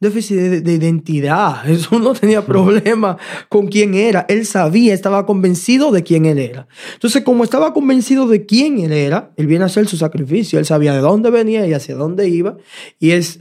[0.00, 1.62] déficit de, de identidad.
[1.64, 3.16] Jesús no tenía problema
[3.48, 4.26] con quién era.
[4.28, 6.68] Él sabía, estaba convencido de quién él era.
[6.94, 10.58] Entonces, como estaba convencido de quién él era, él viene a hacer su sacrificio.
[10.58, 12.56] Él sabía de dónde venía y hacia dónde iba.
[12.98, 13.40] Y es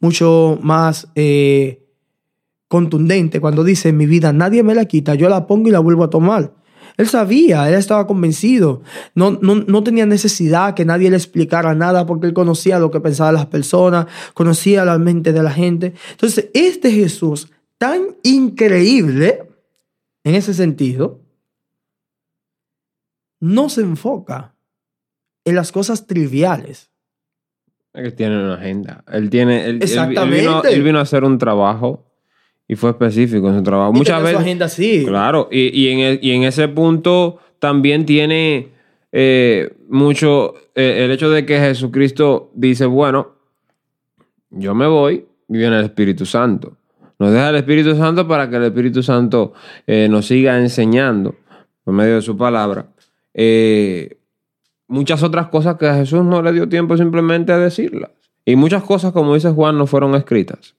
[0.00, 1.86] mucho más eh,
[2.68, 6.04] contundente cuando dice, mi vida nadie me la quita, yo la pongo y la vuelvo
[6.04, 6.54] a tomar.
[6.96, 8.82] Él sabía, él estaba convencido.
[9.14, 13.00] No, no, no tenía necesidad que nadie le explicara nada porque él conocía lo que
[13.00, 15.94] pensaban las personas, conocía la mente de la gente.
[16.12, 19.48] Entonces, este Jesús tan increíble
[20.24, 21.20] en ese sentido,
[23.40, 24.54] no se enfoca
[25.44, 26.90] en las cosas triviales.
[27.94, 29.02] Él tiene una agenda.
[29.10, 29.64] Él tiene.
[29.64, 30.40] Él, él- él Exactamente.
[30.40, 32.09] vino, él vino a hacer un trabajo
[32.72, 33.90] y fue específico en su trabajo.
[33.92, 34.40] Y Muchas tenía su veces.
[34.46, 35.04] agenda así.
[35.04, 38.68] Claro, y, y en el- y en ese punto también tiene
[39.10, 43.32] eh, mucho eh, el hecho de que Jesucristo dice, bueno,
[44.50, 46.76] yo me voy y viene el Espíritu Santo.
[47.18, 49.52] Nos deja el Espíritu Santo para que el Espíritu Santo
[49.86, 51.34] eh, nos siga enseñando
[51.84, 52.86] por medio de su palabra.
[54.88, 58.10] muchas otras cosas que a Jesús no le dio tiempo simplemente a decirlas.
[58.44, 60.74] Y muchas cosas, como dice Juan, no fueron escritas.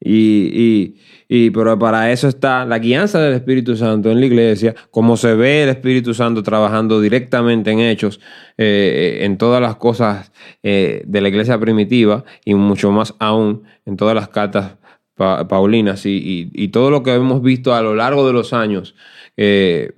[0.00, 0.96] Y, y,
[1.28, 5.34] y- pero para eso está la guianza del Espíritu Santo en la iglesia, como se
[5.34, 8.20] ve el Espíritu Santo trabajando directamente en hechos,
[8.58, 10.30] eh, en todas las cosas
[10.62, 14.76] eh, de la iglesia primitiva y mucho más aún en todas las cartas
[15.14, 16.04] pa- paulinas.
[16.06, 18.94] Y, y- todo lo que hemos visto a lo largo de los años
[19.36, 19.92] eh,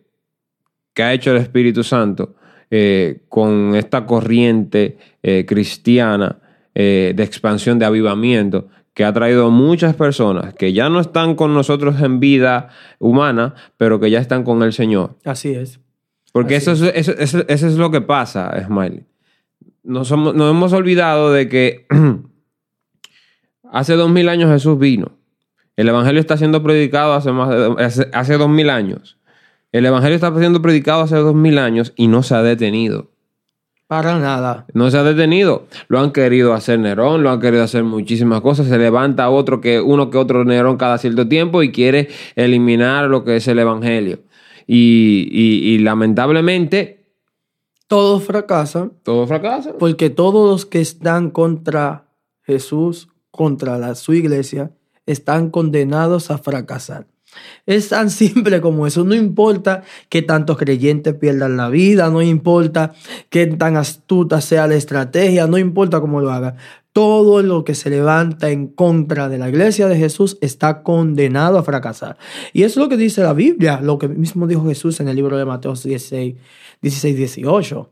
[0.94, 2.36] que ha hecho el Espíritu Santo
[2.70, 6.38] eh, con esta corriente eh, cristiana
[6.74, 11.52] eh, de expansión, de avivamiento, que ha traído muchas personas que ya no están con
[11.52, 15.18] nosotros en vida humana, pero que ya están con el Señor.
[15.26, 15.78] Así es.
[16.32, 19.04] Porque Así eso es, eso, eso- eso es lo que pasa, Smiley.
[19.84, 21.86] Nos, somos- nos hemos olvidado de que
[23.70, 25.12] hace dos mil años Jesús vino.
[25.76, 29.18] El Evangelio está siendo predicado hace, más de, hace, hace dos mil años.
[29.72, 33.10] El Evangelio está siendo predicado hace dos mil años y no se ha detenido.
[33.88, 34.66] Para nada.
[34.74, 35.66] No se ha detenido.
[35.88, 38.66] Lo han querido hacer Nerón, lo han querido hacer muchísimas cosas.
[38.66, 43.22] Se levanta otro que uno que otro Nerón cada cierto tiempo y quiere eliminar lo
[43.24, 44.18] que es el Evangelio.
[44.66, 47.04] Y, y- y lamentablemente
[47.86, 49.78] Todos fracasan todo fracasa.
[49.78, 52.08] porque todos los que están contra
[52.42, 54.72] Jesús, contra la, su iglesia,
[55.06, 57.06] están condenados a fracasar.
[57.66, 59.04] Es tan simple como eso.
[59.04, 62.94] No importa que tantos creyentes pierdan la vida, no importa
[63.28, 66.56] que tan astuta sea la estrategia, no importa cómo lo haga.
[66.92, 71.62] Todo lo que se levanta en contra de la iglesia de Jesús está condenado a
[71.62, 72.16] fracasar.
[72.52, 75.16] Y eso es lo que dice la Biblia, lo que mismo dijo Jesús en el
[75.16, 76.36] libro de Mateo 16,
[76.80, 77.90] 16 18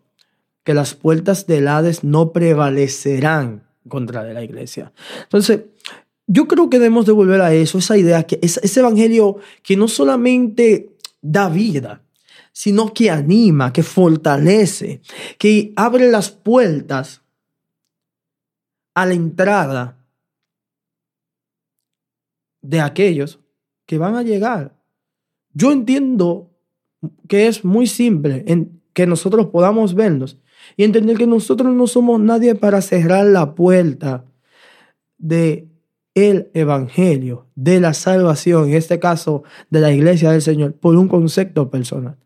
[0.64, 4.92] que las puertas del Hades no prevalecerán contra de la iglesia.
[5.22, 5.60] Entonces,
[6.26, 9.76] yo creo que debemos de volver a eso, esa idea, que es, ese evangelio que
[9.76, 12.02] no solamente da vida,
[12.52, 15.00] sino que anima, que fortalece,
[15.38, 17.22] que abre las puertas
[18.94, 19.98] a la entrada
[22.62, 23.40] de aquellos
[23.86, 24.74] que van a llegar.
[25.52, 26.50] Yo entiendo
[27.28, 30.38] que es muy simple en que nosotros podamos vernos
[30.76, 34.24] y entender que nosotros no somos nadie para cerrar la puerta
[35.18, 35.68] de
[36.14, 41.08] el evangelio, de la salvación, en este caso de la iglesia del Señor, por un
[41.08, 42.16] concepto personal.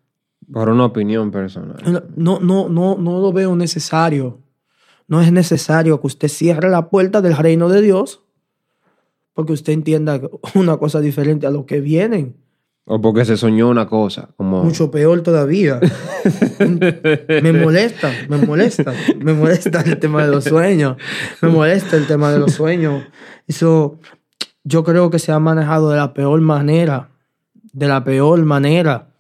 [0.53, 2.09] Por una opinión personal.
[2.17, 4.41] No, no, no, no lo veo necesario.
[5.07, 8.23] No es necesario que usted cierre la puerta del reino de Dios
[9.39, 10.21] porque usted entienda
[10.57, 12.35] una cosa diferente a lo que vienen.
[12.91, 14.31] O porque se soñó una cosa.
[14.37, 14.65] Como...
[14.65, 15.79] Mucho peor todavía.
[16.59, 20.97] me molesta, me molesta, me molesta el tema de los sueños.
[21.43, 23.05] Me molesta el tema de los sueños.
[23.47, 24.01] Eso
[24.65, 27.11] yo creo que se ha manejado de la peor manera.
[27.75, 29.11] De la peor manera.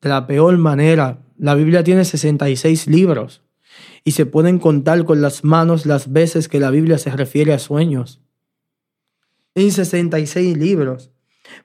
[0.00, 1.18] De la peor manera.
[1.36, 3.42] La Biblia tiene 66 libros
[4.04, 7.58] y se pueden contar con las manos las veces que la Biblia se refiere a
[7.58, 8.20] sueños.
[9.56, 11.10] En 66 libros.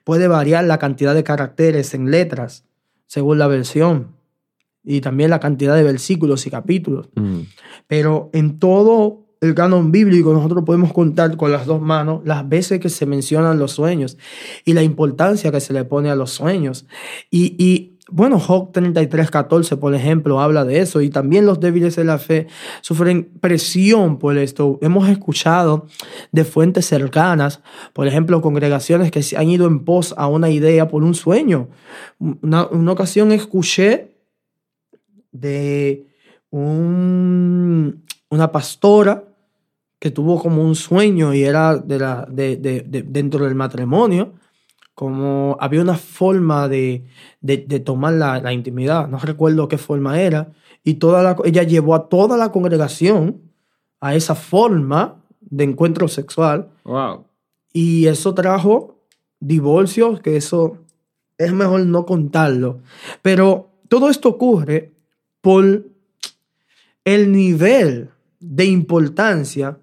[0.04, 2.64] Puede variar la cantidad de caracteres en letras
[3.06, 4.16] según la versión
[4.84, 7.08] y también la cantidad de versículos y capítulos.
[7.14, 7.40] Mm.
[7.86, 12.80] Pero en todo el canon bíblico nosotros podemos contar con las dos manos las veces
[12.80, 14.18] que se mencionan los sueños
[14.64, 16.86] y la importancia que se le pone a los sueños.
[17.30, 21.00] Y, y bueno, Job 33, 14, por ejemplo, habla de eso.
[21.02, 22.46] Y también los débiles de la fe
[22.80, 24.78] sufren presión por esto.
[24.80, 25.86] Hemos escuchado
[26.32, 27.60] de fuentes cercanas,
[27.92, 31.68] por ejemplo, congregaciones que han ido en pos a una idea por un sueño.
[32.18, 34.16] Una, ocasión escuché
[35.30, 36.06] de
[36.50, 39.24] un, una pastora
[39.98, 44.32] que tuvo como un sueño y era de, dentro del matrimonio
[44.98, 47.04] como había una forma de,
[47.40, 50.50] de, de tomar la, la, intimidad, no recuerdo qué forma era,
[50.82, 53.40] y toda la, ella llevó a toda la congregación
[54.00, 56.70] a esa forma de encuentro sexual.
[56.82, 57.26] Wow.
[57.72, 58.96] Y eso trajo
[59.38, 60.78] divorcios, que eso
[61.36, 62.80] es mejor no contarlo.
[63.22, 64.94] Pero todo esto ocurre
[65.40, 65.84] por
[67.04, 69.78] el nivel de importancia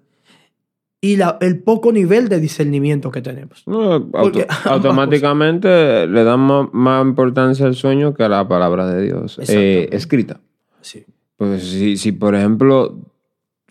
[1.12, 3.62] y la, el poco nivel de discernimiento que tenemos.
[3.66, 8.86] No, auto- Porque- automáticamente le dan más, más importancia al sueño que a la palabra
[8.86, 10.40] de Dios eh, escrita.
[10.80, 11.04] Sí.
[11.36, 12.98] Pues si, si, por ejemplo,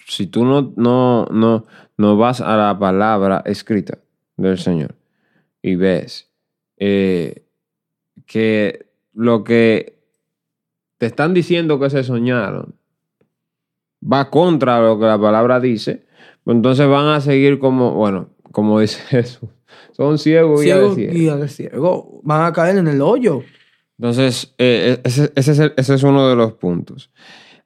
[0.06, 1.66] si tú no, no, no,
[1.98, 3.98] no vas a la palabra escrita
[4.38, 4.96] del Señor
[5.62, 6.30] y ves
[6.78, 7.44] eh,
[8.26, 9.98] que lo que
[10.98, 12.76] te están diciendo que se soñaron
[14.04, 16.06] va contra lo que la palabra dice,
[16.46, 19.50] entonces van a seguir como, bueno, como dice Jesús,
[19.92, 21.14] son ciegos y Ciego ciegos.
[21.16, 22.22] guía de ciego.
[22.24, 23.42] Van a caer en el hoyo.
[23.98, 27.12] Entonces, eh, ese, ese es el- ese es uno de los puntos.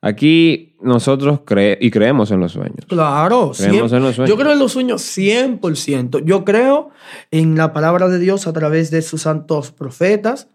[0.02, 2.86] Aquí nosotros cre y creemos en los sueños.
[2.88, 4.30] Claro, Creemos cien- en los sueños.
[4.30, 6.20] yo creo en los sueños 100%.
[6.24, 6.92] Yo creo
[7.32, 10.48] en la palabra de Dios a través de sus santos profetas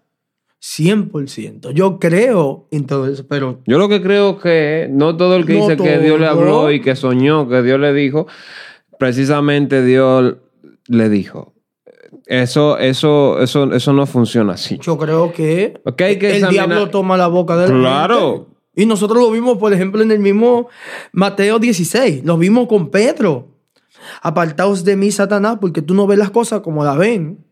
[0.64, 1.72] 100%.
[1.72, 5.58] Yo creo en todo eso, pero Yo lo que creo que no todo el que
[5.58, 8.26] No dice que Dios le habló y que soñó, que Dios le dijo,
[8.98, 10.36] precisamente Dios
[10.88, 11.52] le dijo.
[12.26, 14.78] Eso, eso, eso, eso no funciona así.
[14.80, 18.46] yo creo que, Ok, hay que el examinar- diablo toma la boca del Claro.
[18.74, 20.68] Y nosotros lo vimos, por ejemplo, en el mismo
[21.12, 22.24] Mateo 16.
[22.24, 23.48] Lo vimos con Pedro.
[24.22, 27.44] Apartaos de mí, Satanás, porque tú no ves las cosas como las ven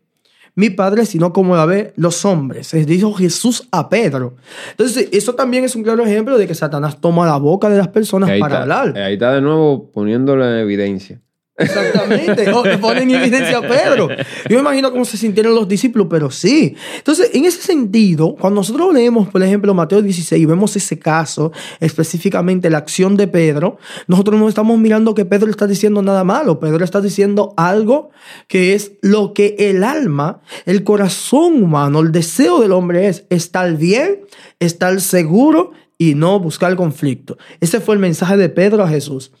[0.55, 2.73] mi padre, sino como la ven los hombres.
[2.73, 4.35] Les dijo Jesús a Pedro.
[4.71, 7.87] Entonces, eso también es un claro ejemplo de que Satanás toma la boca de las
[7.87, 8.97] personas para hablar.
[8.97, 11.22] ahí está de nuevo poniéndole en evidencia.
[11.55, 12.51] Exactamente.
[12.51, 14.09] O te ponen en evidencia a Pedro.
[14.49, 16.75] Yo me imagino cómo se sintieron los discípulos, pero sí.
[16.97, 21.51] Entonces, en ese sentido, cuando nosotros leemos, por ejemplo, Mateo 16 y vemos ese caso,
[21.79, 26.59] específicamente la acción de Pedro, nosotros no estamos mirando que Pedro está diciendo nada malo.
[26.59, 28.09] Pedro está diciendo algo
[28.47, 33.77] que es lo que el alma, el corazón humano, el deseo del hombre es estar
[33.77, 34.21] bien,
[34.59, 37.37] estar seguro y no buscar conflicto.
[37.59, 39.31] Ese fue el mensaje de Pedro a Jesús.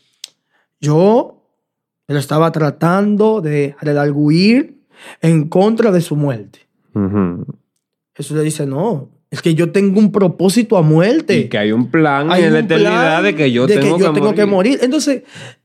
[0.79, 1.42] Yo
[2.07, 4.77] él estaba tratando de redarguir
[5.21, 6.59] en contra de su muerte.
[8.13, 11.37] Jesús le dice, no, es que yo tengo un propósito a muerte.
[11.37, 13.77] Y que hay un plan Hay en la un eternidad plan de que yo, de
[13.77, 14.35] tengo, yo que, tengo morir.
[14.35, 14.79] que morir.
[14.83, 15.23] Entonces,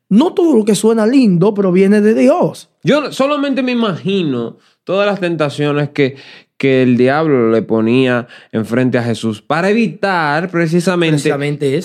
[0.08, 2.70] no todo lo que suena lindo proviene de Dios.
[2.82, 6.16] Yo solamente me imagino todas las tentaciones que,
[6.56, 11.30] que el diablo le ponía enfrente a Jesús para evitar precisamente,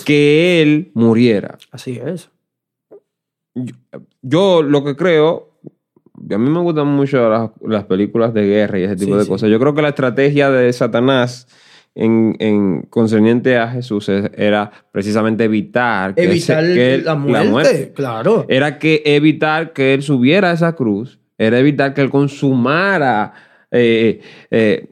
[0.06, 1.58] que él muriera.
[1.72, 2.30] Así es.
[4.22, 5.52] Yo lo que creo,
[6.32, 9.24] a mí me gustan mucho las, las películas de guerra y ese tipo Sí, de
[9.24, 9.30] sí.
[9.30, 9.50] cosas.
[9.50, 11.48] Yo creo que la estrategia de Satanás
[11.96, 17.16] en, en concerniente a Jesús es- era precisamente evitar que, Evitar ese- que él- la,
[17.16, 18.46] muerte, Claro.
[18.48, 23.34] Era que evitar que él subiera a esa cruz, era evitar que él consumara
[23.70, 24.22] eh,
[24.52, 24.88] eh,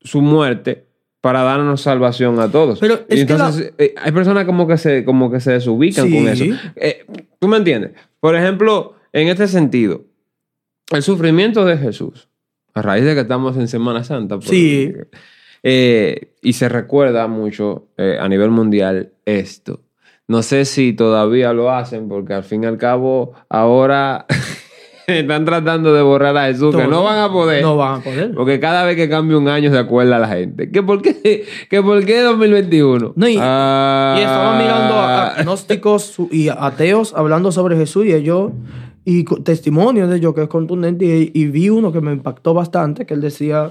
[0.00, 0.86] su muerte
[1.24, 2.78] para darnos salvación a todos.
[2.80, 6.06] Pero es y que entonces eh, hay personas como que se, como que se desubican
[6.06, 6.14] Sí.
[6.14, 6.44] con eso.
[6.76, 7.06] Eh,
[7.38, 7.92] ¿Tú me entiendes?
[8.20, 10.02] Por ejemplo, en este sentido,
[10.92, 12.28] el sufrimiento de Jesús,
[12.74, 14.92] a raíz de que estamos en Semana Santa, por- Sí.
[15.62, 19.80] eh, y se recuerda mucho eh, a nivel mundial esto.
[20.28, 24.26] No sé si todavía lo hacen, porque al fin y al cabo, ahora
[25.20, 27.62] están tratando de borrar a Jesús, que no van a poder.
[27.62, 28.34] No van a poder.
[28.34, 30.70] Porque cada vez que cambia un año se acuerda la gente.
[30.70, 31.44] ¿Que por qué?
[31.70, 33.12] ¿Que por qué 2021?
[33.16, 34.14] No, y, Ah.
[34.16, 38.52] y mirando a agnósticos y ateos hablando sobre Jesús y ellos,
[39.04, 43.04] y testimonios de ellos que es contundente, y, y vi uno que me impactó bastante,
[43.06, 43.70] que él decía,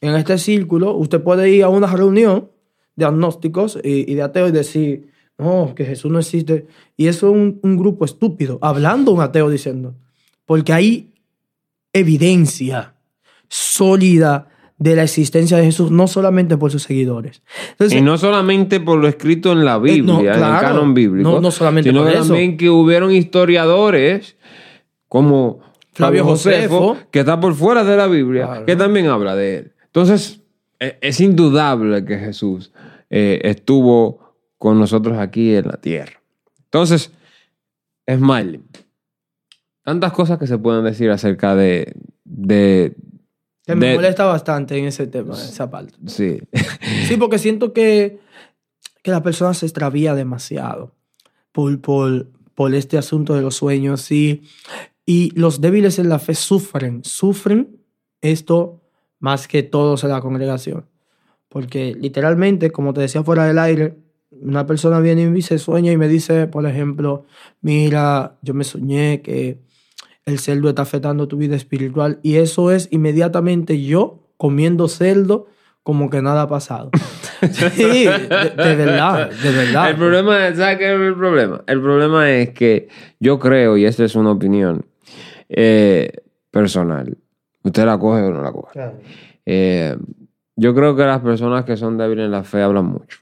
[0.00, 2.48] en este círculo, usted puede ir a una reunión
[2.96, 6.66] de agnósticos y, y de ateos y decir, no, que Jesús no existe.
[6.96, 9.94] Y eso es un, un grupo estúpido, hablando un ateo diciendo,
[10.50, 11.12] porque hay
[11.92, 12.94] evidencia
[13.48, 14.48] sólida
[14.78, 17.40] de la existencia de Jesús, no solamente por sus seguidores.
[17.70, 20.92] Entonces, Y no solamente por lo escrito en la Biblia, Eh, no, en el canon
[20.92, 22.24] bíblico, No- no solamente sino por eso.
[22.26, 24.36] también que hubieron historiadores
[25.06, 25.60] como
[25.92, 27.06] Flavio Flavio Josefo, Josefo.
[27.12, 28.66] que está por fuera de la Biblia, Claro.
[28.66, 29.72] que también habla de él.
[29.84, 30.40] Entonces,
[30.80, 32.72] e- es indudable que Jesús
[33.08, 36.20] eh, estuvo con nosotros aquí en la tierra.
[36.64, 37.12] Entonces,
[38.06, 38.18] es.
[39.90, 41.94] Tantas cosas que se pueden decir acerca de...
[42.24, 42.94] de
[43.66, 45.94] Que me de- molesta bastante en ese tema, en esa parte.
[46.06, 46.38] sí.
[47.08, 48.20] Sí, porque siento que,
[49.02, 50.94] que la persona se extravía demasiado
[51.52, 54.10] por, por, por este asunto de los sueños.
[54.12, 54.42] Y,
[55.06, 57.76] y los débiles en la fe sufren, sufren
[58.20, 58.80] esto
[59.18, 60.84] más que todos en la congregación.
[61.48, 63.96] Porque literalmente, como te decía fuera del aire,
[64.30, 67.24] una persona viene y me se sueña y me dice, por ejemplo,
[67.60, 69.58] mira, yo me soñé que
[70.30, 75.46] el cerdo está afectando tu vida espiritual y eso es inmediatamente yo comiendo cerdo
[75.82, 76.90] como que nada ha pasado.
[77.40, 78.08] Sí, de,
[78.54, 79.88] de verdad, de verdad.
[79.90, 81.62] El problema es, ¿sabes qué es el problema?
[81.66, 84.84] El problema es que yo creo, y esta es una opinión
[85.48, 86.10] eh,
[86.50, 87.16] personal,
[87.62, 88.72] usted la coge o no la coge.
[88.74, 88.98] Claro.
[89.46, 89.96] Eh,
[90.56, 93.20] yo creo que las personas que son débiles en la fe hablan mucho.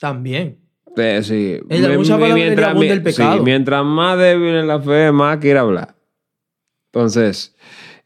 [0.00, 0.58] También.
[0.96, 1.60] Eh, sí.
[1.68, 5.12] En la Mi- mucha mi- palabrería abunda el sí, mientras más débil en la fe,
[5.12, 5.94] más quiere hablar.
[6.96, 7.54] Entonces,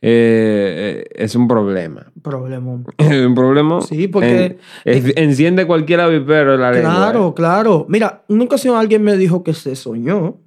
[0.03, 2.11] eh, eh, es un problema.
[2.23, 2.83] Problema.
[2.99, 3.81] Es un problema.
[3.83, 6.91] Sí, porque- En- es- enciende cualquier avipero la lengua.
[6.91, 7.33] Claro, eh.
[7.37, 7.87] claro.
[7.89, 10.39] Mira, una ocasión alguien me dijo que se soñó,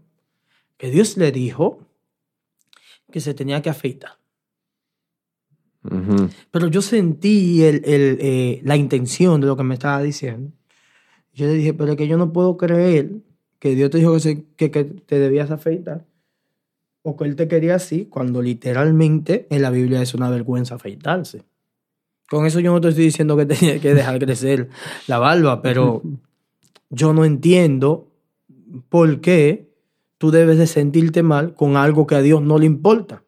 [0.75, 1.79] que Dios le dijo
[3.11, 4.11] que se tenía que afeitar.
[6.51, 10.51] Pero yo sentí el, el, eh, la intención de lo que me estaba diciendo.
[11.33, 13.09] Yo le dije, pero es que yo no puedo creer
[13.59, 16.05] que Dios te dijo que, se- que, que te debías afeitar.
[17.03, 21.43] O que Él te quería así, cuando literalmente en la Biblia es una vergüenza afeitarse.
[22.29, 24.69] Con eso yo no te estoy diciendo que tienes que dejar crecer
[25.07, 26.01] la barba, pero
[26.89, 28.07] yo no entiendo
[28.89, 29.69] por qué
[30.17, 33.22] tú debes de sentirte mal con algo que a Dios no le importa.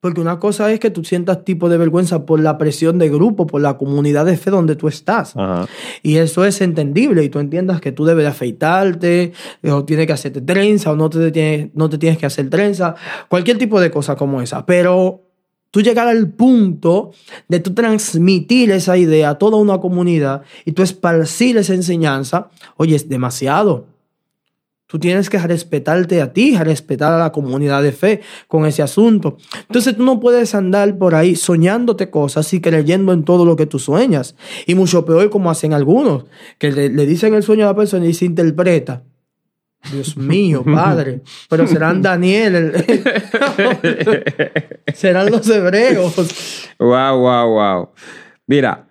[0.00, 3.48] Porque una cosa es que tú sientas tipo de vergüenza por la presión de grupo,
[3.48, 5.36] por la comunidad de fe donde tú estás.
[5.36, 5.66] Ajá.
[6.04, 9.32] Y eso es entendible y tú entiendas que tú debes de afeitarte,
[9.64, 12.94] o tienes que hacerte trenza, o no te, tienes, no te tienes que hacer trenza,
[13.28, 14.64] cualquier tipo de cosa como esa.
[14.64, 15.24] Pero
[15.72, 17.10] tú llegar al punto
[17.48, 22.94] de tú transmitir esa idea a toda una comunidad y tú esparcir esa enseñanza, oye,
[22.94, 23.86] es demasiado.
[24.88, 29.36] Tú tienes que respetarte a ti, respetar a la comunidad de fe con ese asunto.
[29.66, 33.66] Entonces tú no puedes andar por ahí soñándote cosas y creyendo en todo lo que
[33.66, 34.34] tú sueñas.
[34.66, 36.24] Y mucho peor como hacen algunos,
[36.58, 39.02] que le, le dicen el sueño a la persona y se interpreta.
[39.92, 41.20] Dios mío, padre.
[41.48, 43.04] Pero serán Daniel, el-
[44.94, 46.66] serán los hebreos.
[46.78, 47.88] Wow, wow, wow.
[48.46, 48.87] Mira,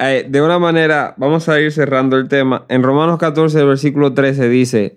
[0.00, 2.64] eh, de una manera, vamos a ir cerrando el tema.
[2.68, 4.96] En Romanos 14, versículo 13 dice,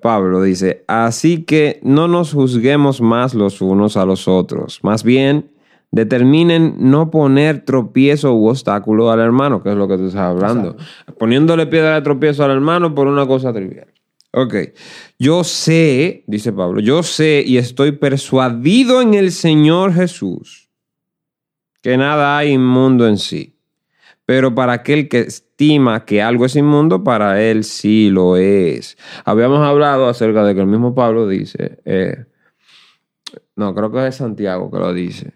[0.00, 5.50] Pablo dice, así que no nos juzguemos más los unos a los otros, más bien
[5.90, 10.76] determinen no poner tropiezo u obstáculo al hermano, que es lo que tú estás hablando,
[11.18, 13.88] poniéndole piedra de tropiezo al hermano por una cosa trivial.
[14.32, 14.54] Ok,
[15.18, 20.66] yo sé, dice Pablo, yo sé y estoy persuadido en el Señor Jesús
[21.80, 23.55] que nada hay inmundo en sí.
[24.26, 28.98] Pero para aquel que estima que algo es inmundo, para él sí lo es.
[29.24, 32.26] Habíamos hablado acerca de que el mismo Pablo dice, eh,
[33.54, 35.32] no, creo que es Santiago que lo dice,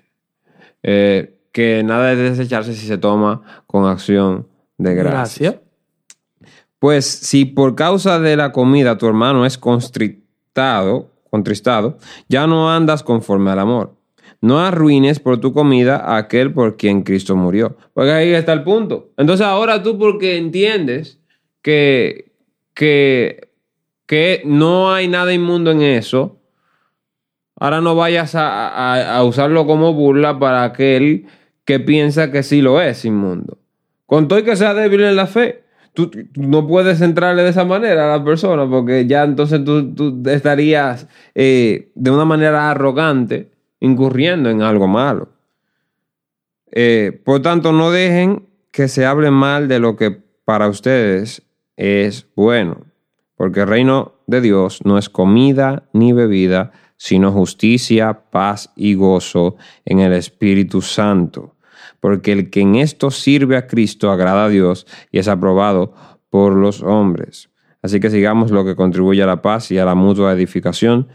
[0.82, 5.52] eh, que nada es de desecharse si se toma con acción de gracia.
[5.52, 5.70] Gracias.
[6.80, 13.02] Pues si por causa de la comida tu hermano es constrictado, contristado, ya no andas
[13.02, 13.99] conforme al amor.
[14.42, 17.76] No arruines por tu comida a aquel por quien Cristo murió.
[17.92, 19.10] Porque ahí está el punto.
[19.18, 21.18] Entonces ahora tú porque entiendes
[21.62, 22.32] que,
[22.74, 23.50] que,
[24.06, 26.38] que no hay nada inmundo en eso,
[27.56, 31.26] ahora no vayas a, a- a usarlo como burla para aquel
[31.64, 33.58] que piensa que sí lo es inmundo.
[34.06, 35.62] Con todo y que sea débil en la fe.
[35.92, 40.22] tú, no puedes entrarle de esa manera a la persona porque ya entonces tú, tú
[40.30, 43.50] estarías eh, de una manera arrogante
[43.80, 45.30] incurriendo en algo malo.
[46.70, 50.10] Eh, por tanto, no dejen que se hable mal de lo que
[50.44, 51.42] para ustedes
[51.76, 52.86] es bueno,
[53.36, 59.56] porque el reino de Dios no es comida ni bebida, sino justicia, paz y gozo
[59.84, 61.56] en el Espíritu Santo.
[61.98, 65.94] Porque el que en esto sirve a Cristo agrada a Dios y es aprobado
[66.28, 67.50] por los hombres.
[67.82, 71.08] Así que sigamos lo que contribuye a la paz y a la mutua edificación.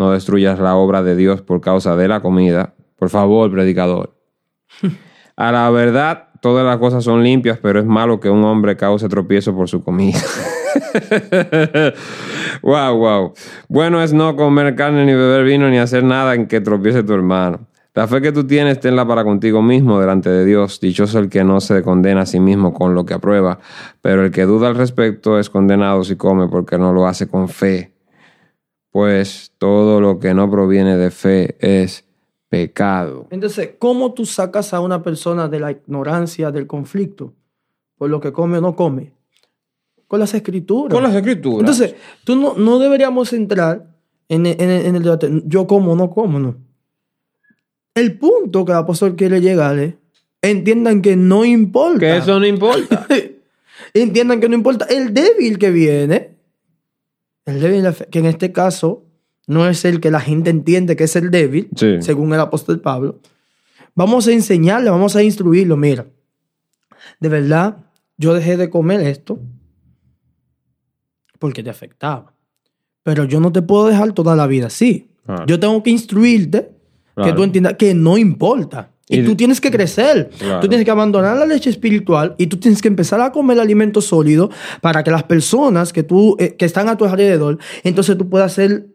[0.00, 2.72] No destruyas la obra de Dios por causa de la comida.
[2.96, 4.16] Por favor, predicador.
[5.36, 9.10] A la verdad, todas las cosas son limpias, pero es malo que un hombre cause
[9.10, 10.18] tropiezo por su comida.
[12.62, 13.34] wow, wow.
[13.68, 17.12] Bueno es no comer carne, ni beber vino, ni hacer nada en que tropiece tu
[17.12, 17.66] hermano.
[17.92, 20.80] La fe que tú tienes, tenla para contigo mismo delante de Dios.
[20.80, 23.58] Dichoso el que no se condena a sí mismo con lo que aprueba,
[24.00, 27.50] pero el que duda al respecto es condenado si come porque no lo hace con
[27.50, 27.99] fe.
[28.90, 32.04] Pues todo lo que no proviene de fe es
[32.48, 33.28] pecado.
[33.30, 37.32] Entonces, ¿cómo tú sacas a una persona de la ignorancia del conflicto?
[37.96, 39.12] Por lo que come o no come.
[40.08, 40.92] Con las escrituras.
[40.92, 41.60] Con las escrituras.
[41.60, 43.94] Entonces, tú no, no deberíamos entrar
[44.28, 46.56] en, en- en el debate, yo como o no como, no.
[47.94, 49.94] El punto que el apóstol quiere llegar es,
[50.42, 51.98] entiendan que no importa.
[52.00, 53.06] que eso no importa.
[53.94, 54.86] entiendan que no importa.
[54.86, 56.29] El débil que viene,
[57.50, 59.04] el débil, que en este caso
[59.46, 61.96] no es el que la gente entiende que es el débil, Sí.
[62.00, 63.18] según el apóstol Pablo.
[63.94, 65.76] Vamos a enseñarle, vamos a instruirlo.
[65.76, 66.06] Mira,
[67.18, 67.78] de verdad,
[68.16, 69.38] yo dejé de comer esto
[71.38, 72.34] porque te afectaba.
[73.02, 75.10] Pero yo no te puedo dejar toda la vida así.
[75.24, 75.46] Claro.
[75.46, 76.70] Yo tengo que instruirte
[77.22, 78.90] que tú entiendas que no importa.
[79.10, 80.30] Y, Y- tú tienes que crecer.
[80.38, 80.60] Claro.
[80.60, 84.00] Tú tienes que abandonar la leche espiritual y tú tienes que empezar a comer alimento
[84.00, 84.50] sólido
[84.80, 88.52] para que las personas que, tú, eh, que están a tu alrededor, entonces tú puedas
[88.52, 88.86] ser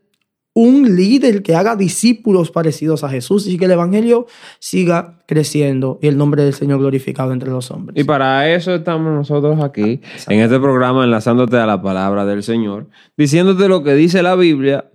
[0.58, 4.26] un líder que haga discípulos parecidos a Jesús y que el Evangelio
[4.60, 8.02] siga creciendo y el nombre del Señor glorificado entre los hombres.
[8.02, 10.00] Y para eso estamos nosotros aquí,
[10.30, 12.88] en este programa, enlazándote a la palabra del Señor,
[13.18, 14.86] diciéndote lo que dice la Biblia,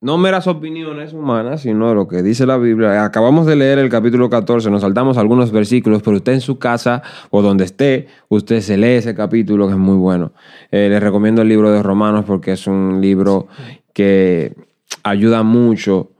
[0.00, 3.04] no meras opiniones humanas, sino lo que dice la Biblia.
[3.04, 7.02] Acabamos de leer el capítulo 14, nos saltamos algunos versículos, pero usted en su casa
[7.30, 10.32] o donde esté, usted se lee ese capítulo que es muy bueno.
[10.70, 13.48] Eh, les recomiendo el libro de Romanos porque es un libro
[13.92, 14.54] que
[15.02, 16.10] ayuda mucho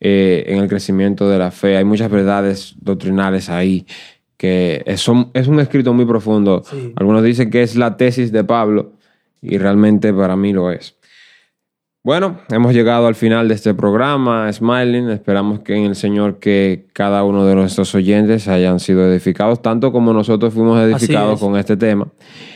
[0.00, 1.76] eh, en el crecimiento de la fe.
[1.76, 3.86] Hay muchas verdades doctrinales ahí
[4.36, 6.62] que es, son- es un escrito muy profundo.
[6.68, 6.92] Sí.
[6.96, 8.92] Algunos dicen que es la tesis de Pablo
[9.42, 10.96] y realmente para mí lo es.
[12.04, 15.10] Bueno, hemos llegado al final de este programa, Smiling.
[15.10, 19.90] Esperamos que en el Señor que cada uno de nuestros oyentes hayan sido edificados, tanto
[19.90, 21.40] como nosotros fuimos edificados es.
[21.40, 22.06] con este tema,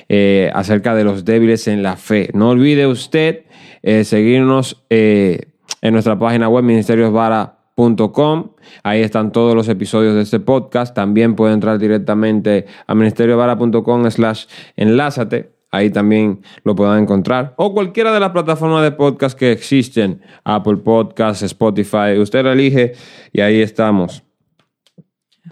[0.09, 2.31] eh, acerca de los débiles en la fe.
[2.35, 3.45] No olvide usted
[3.83, 5.49] eh, seguirnos eh,
[5.83, 8.53] en nuestra página web, ministeriosvara.com.
[8.85, 10.95] Ahí están todos los episodios de este podcast.
[10.95, 15.62] También puede entrar directamente a ministeriosvara.com slash enlázate.
[15.73, 17.55] Ahí también lo puedan encontrar.
[17.57, 20.21] O cualquiera de las plataformas de podcast que existen.
[20.45, 22.19] Apple Podcasts, Spotify.
[22.21, 22.93] Usted lo elige
[23.33, 24.23] y ahí estamos.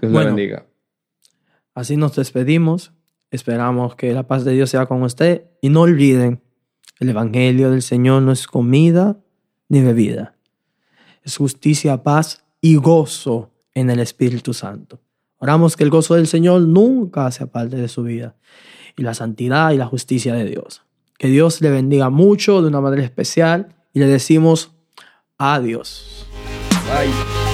[0.01, 0.27] Dios Bueno.
[0.29, 0.67] bendiga.
[1.75, 2.93] Así nos despedimos.
[3.31, 5.47] Esperamos que la paz de Dios sea con usted.
[5.63, 6.43] Y no olviden,
[6.99, 9.17] el Evangelio del Señor no es comida
[9.69, 10.35] ni bebida.
[11.25, 15.01] Es justicia, paz y gozo en el Espíritu Santo.
[15.39, 18.37] Oramos que el gozo del Señor nunca sea parte de su vida.
[19.01, 20.83] Y la santidad y la justicia de Dios.
[21.17, 23.75] Que Dios le bendiga mucho de una manera especial.
[23.95, 24.73] Y le decimos
[25.39, 26.27] adiós.
[26.85, 27.50] Bye.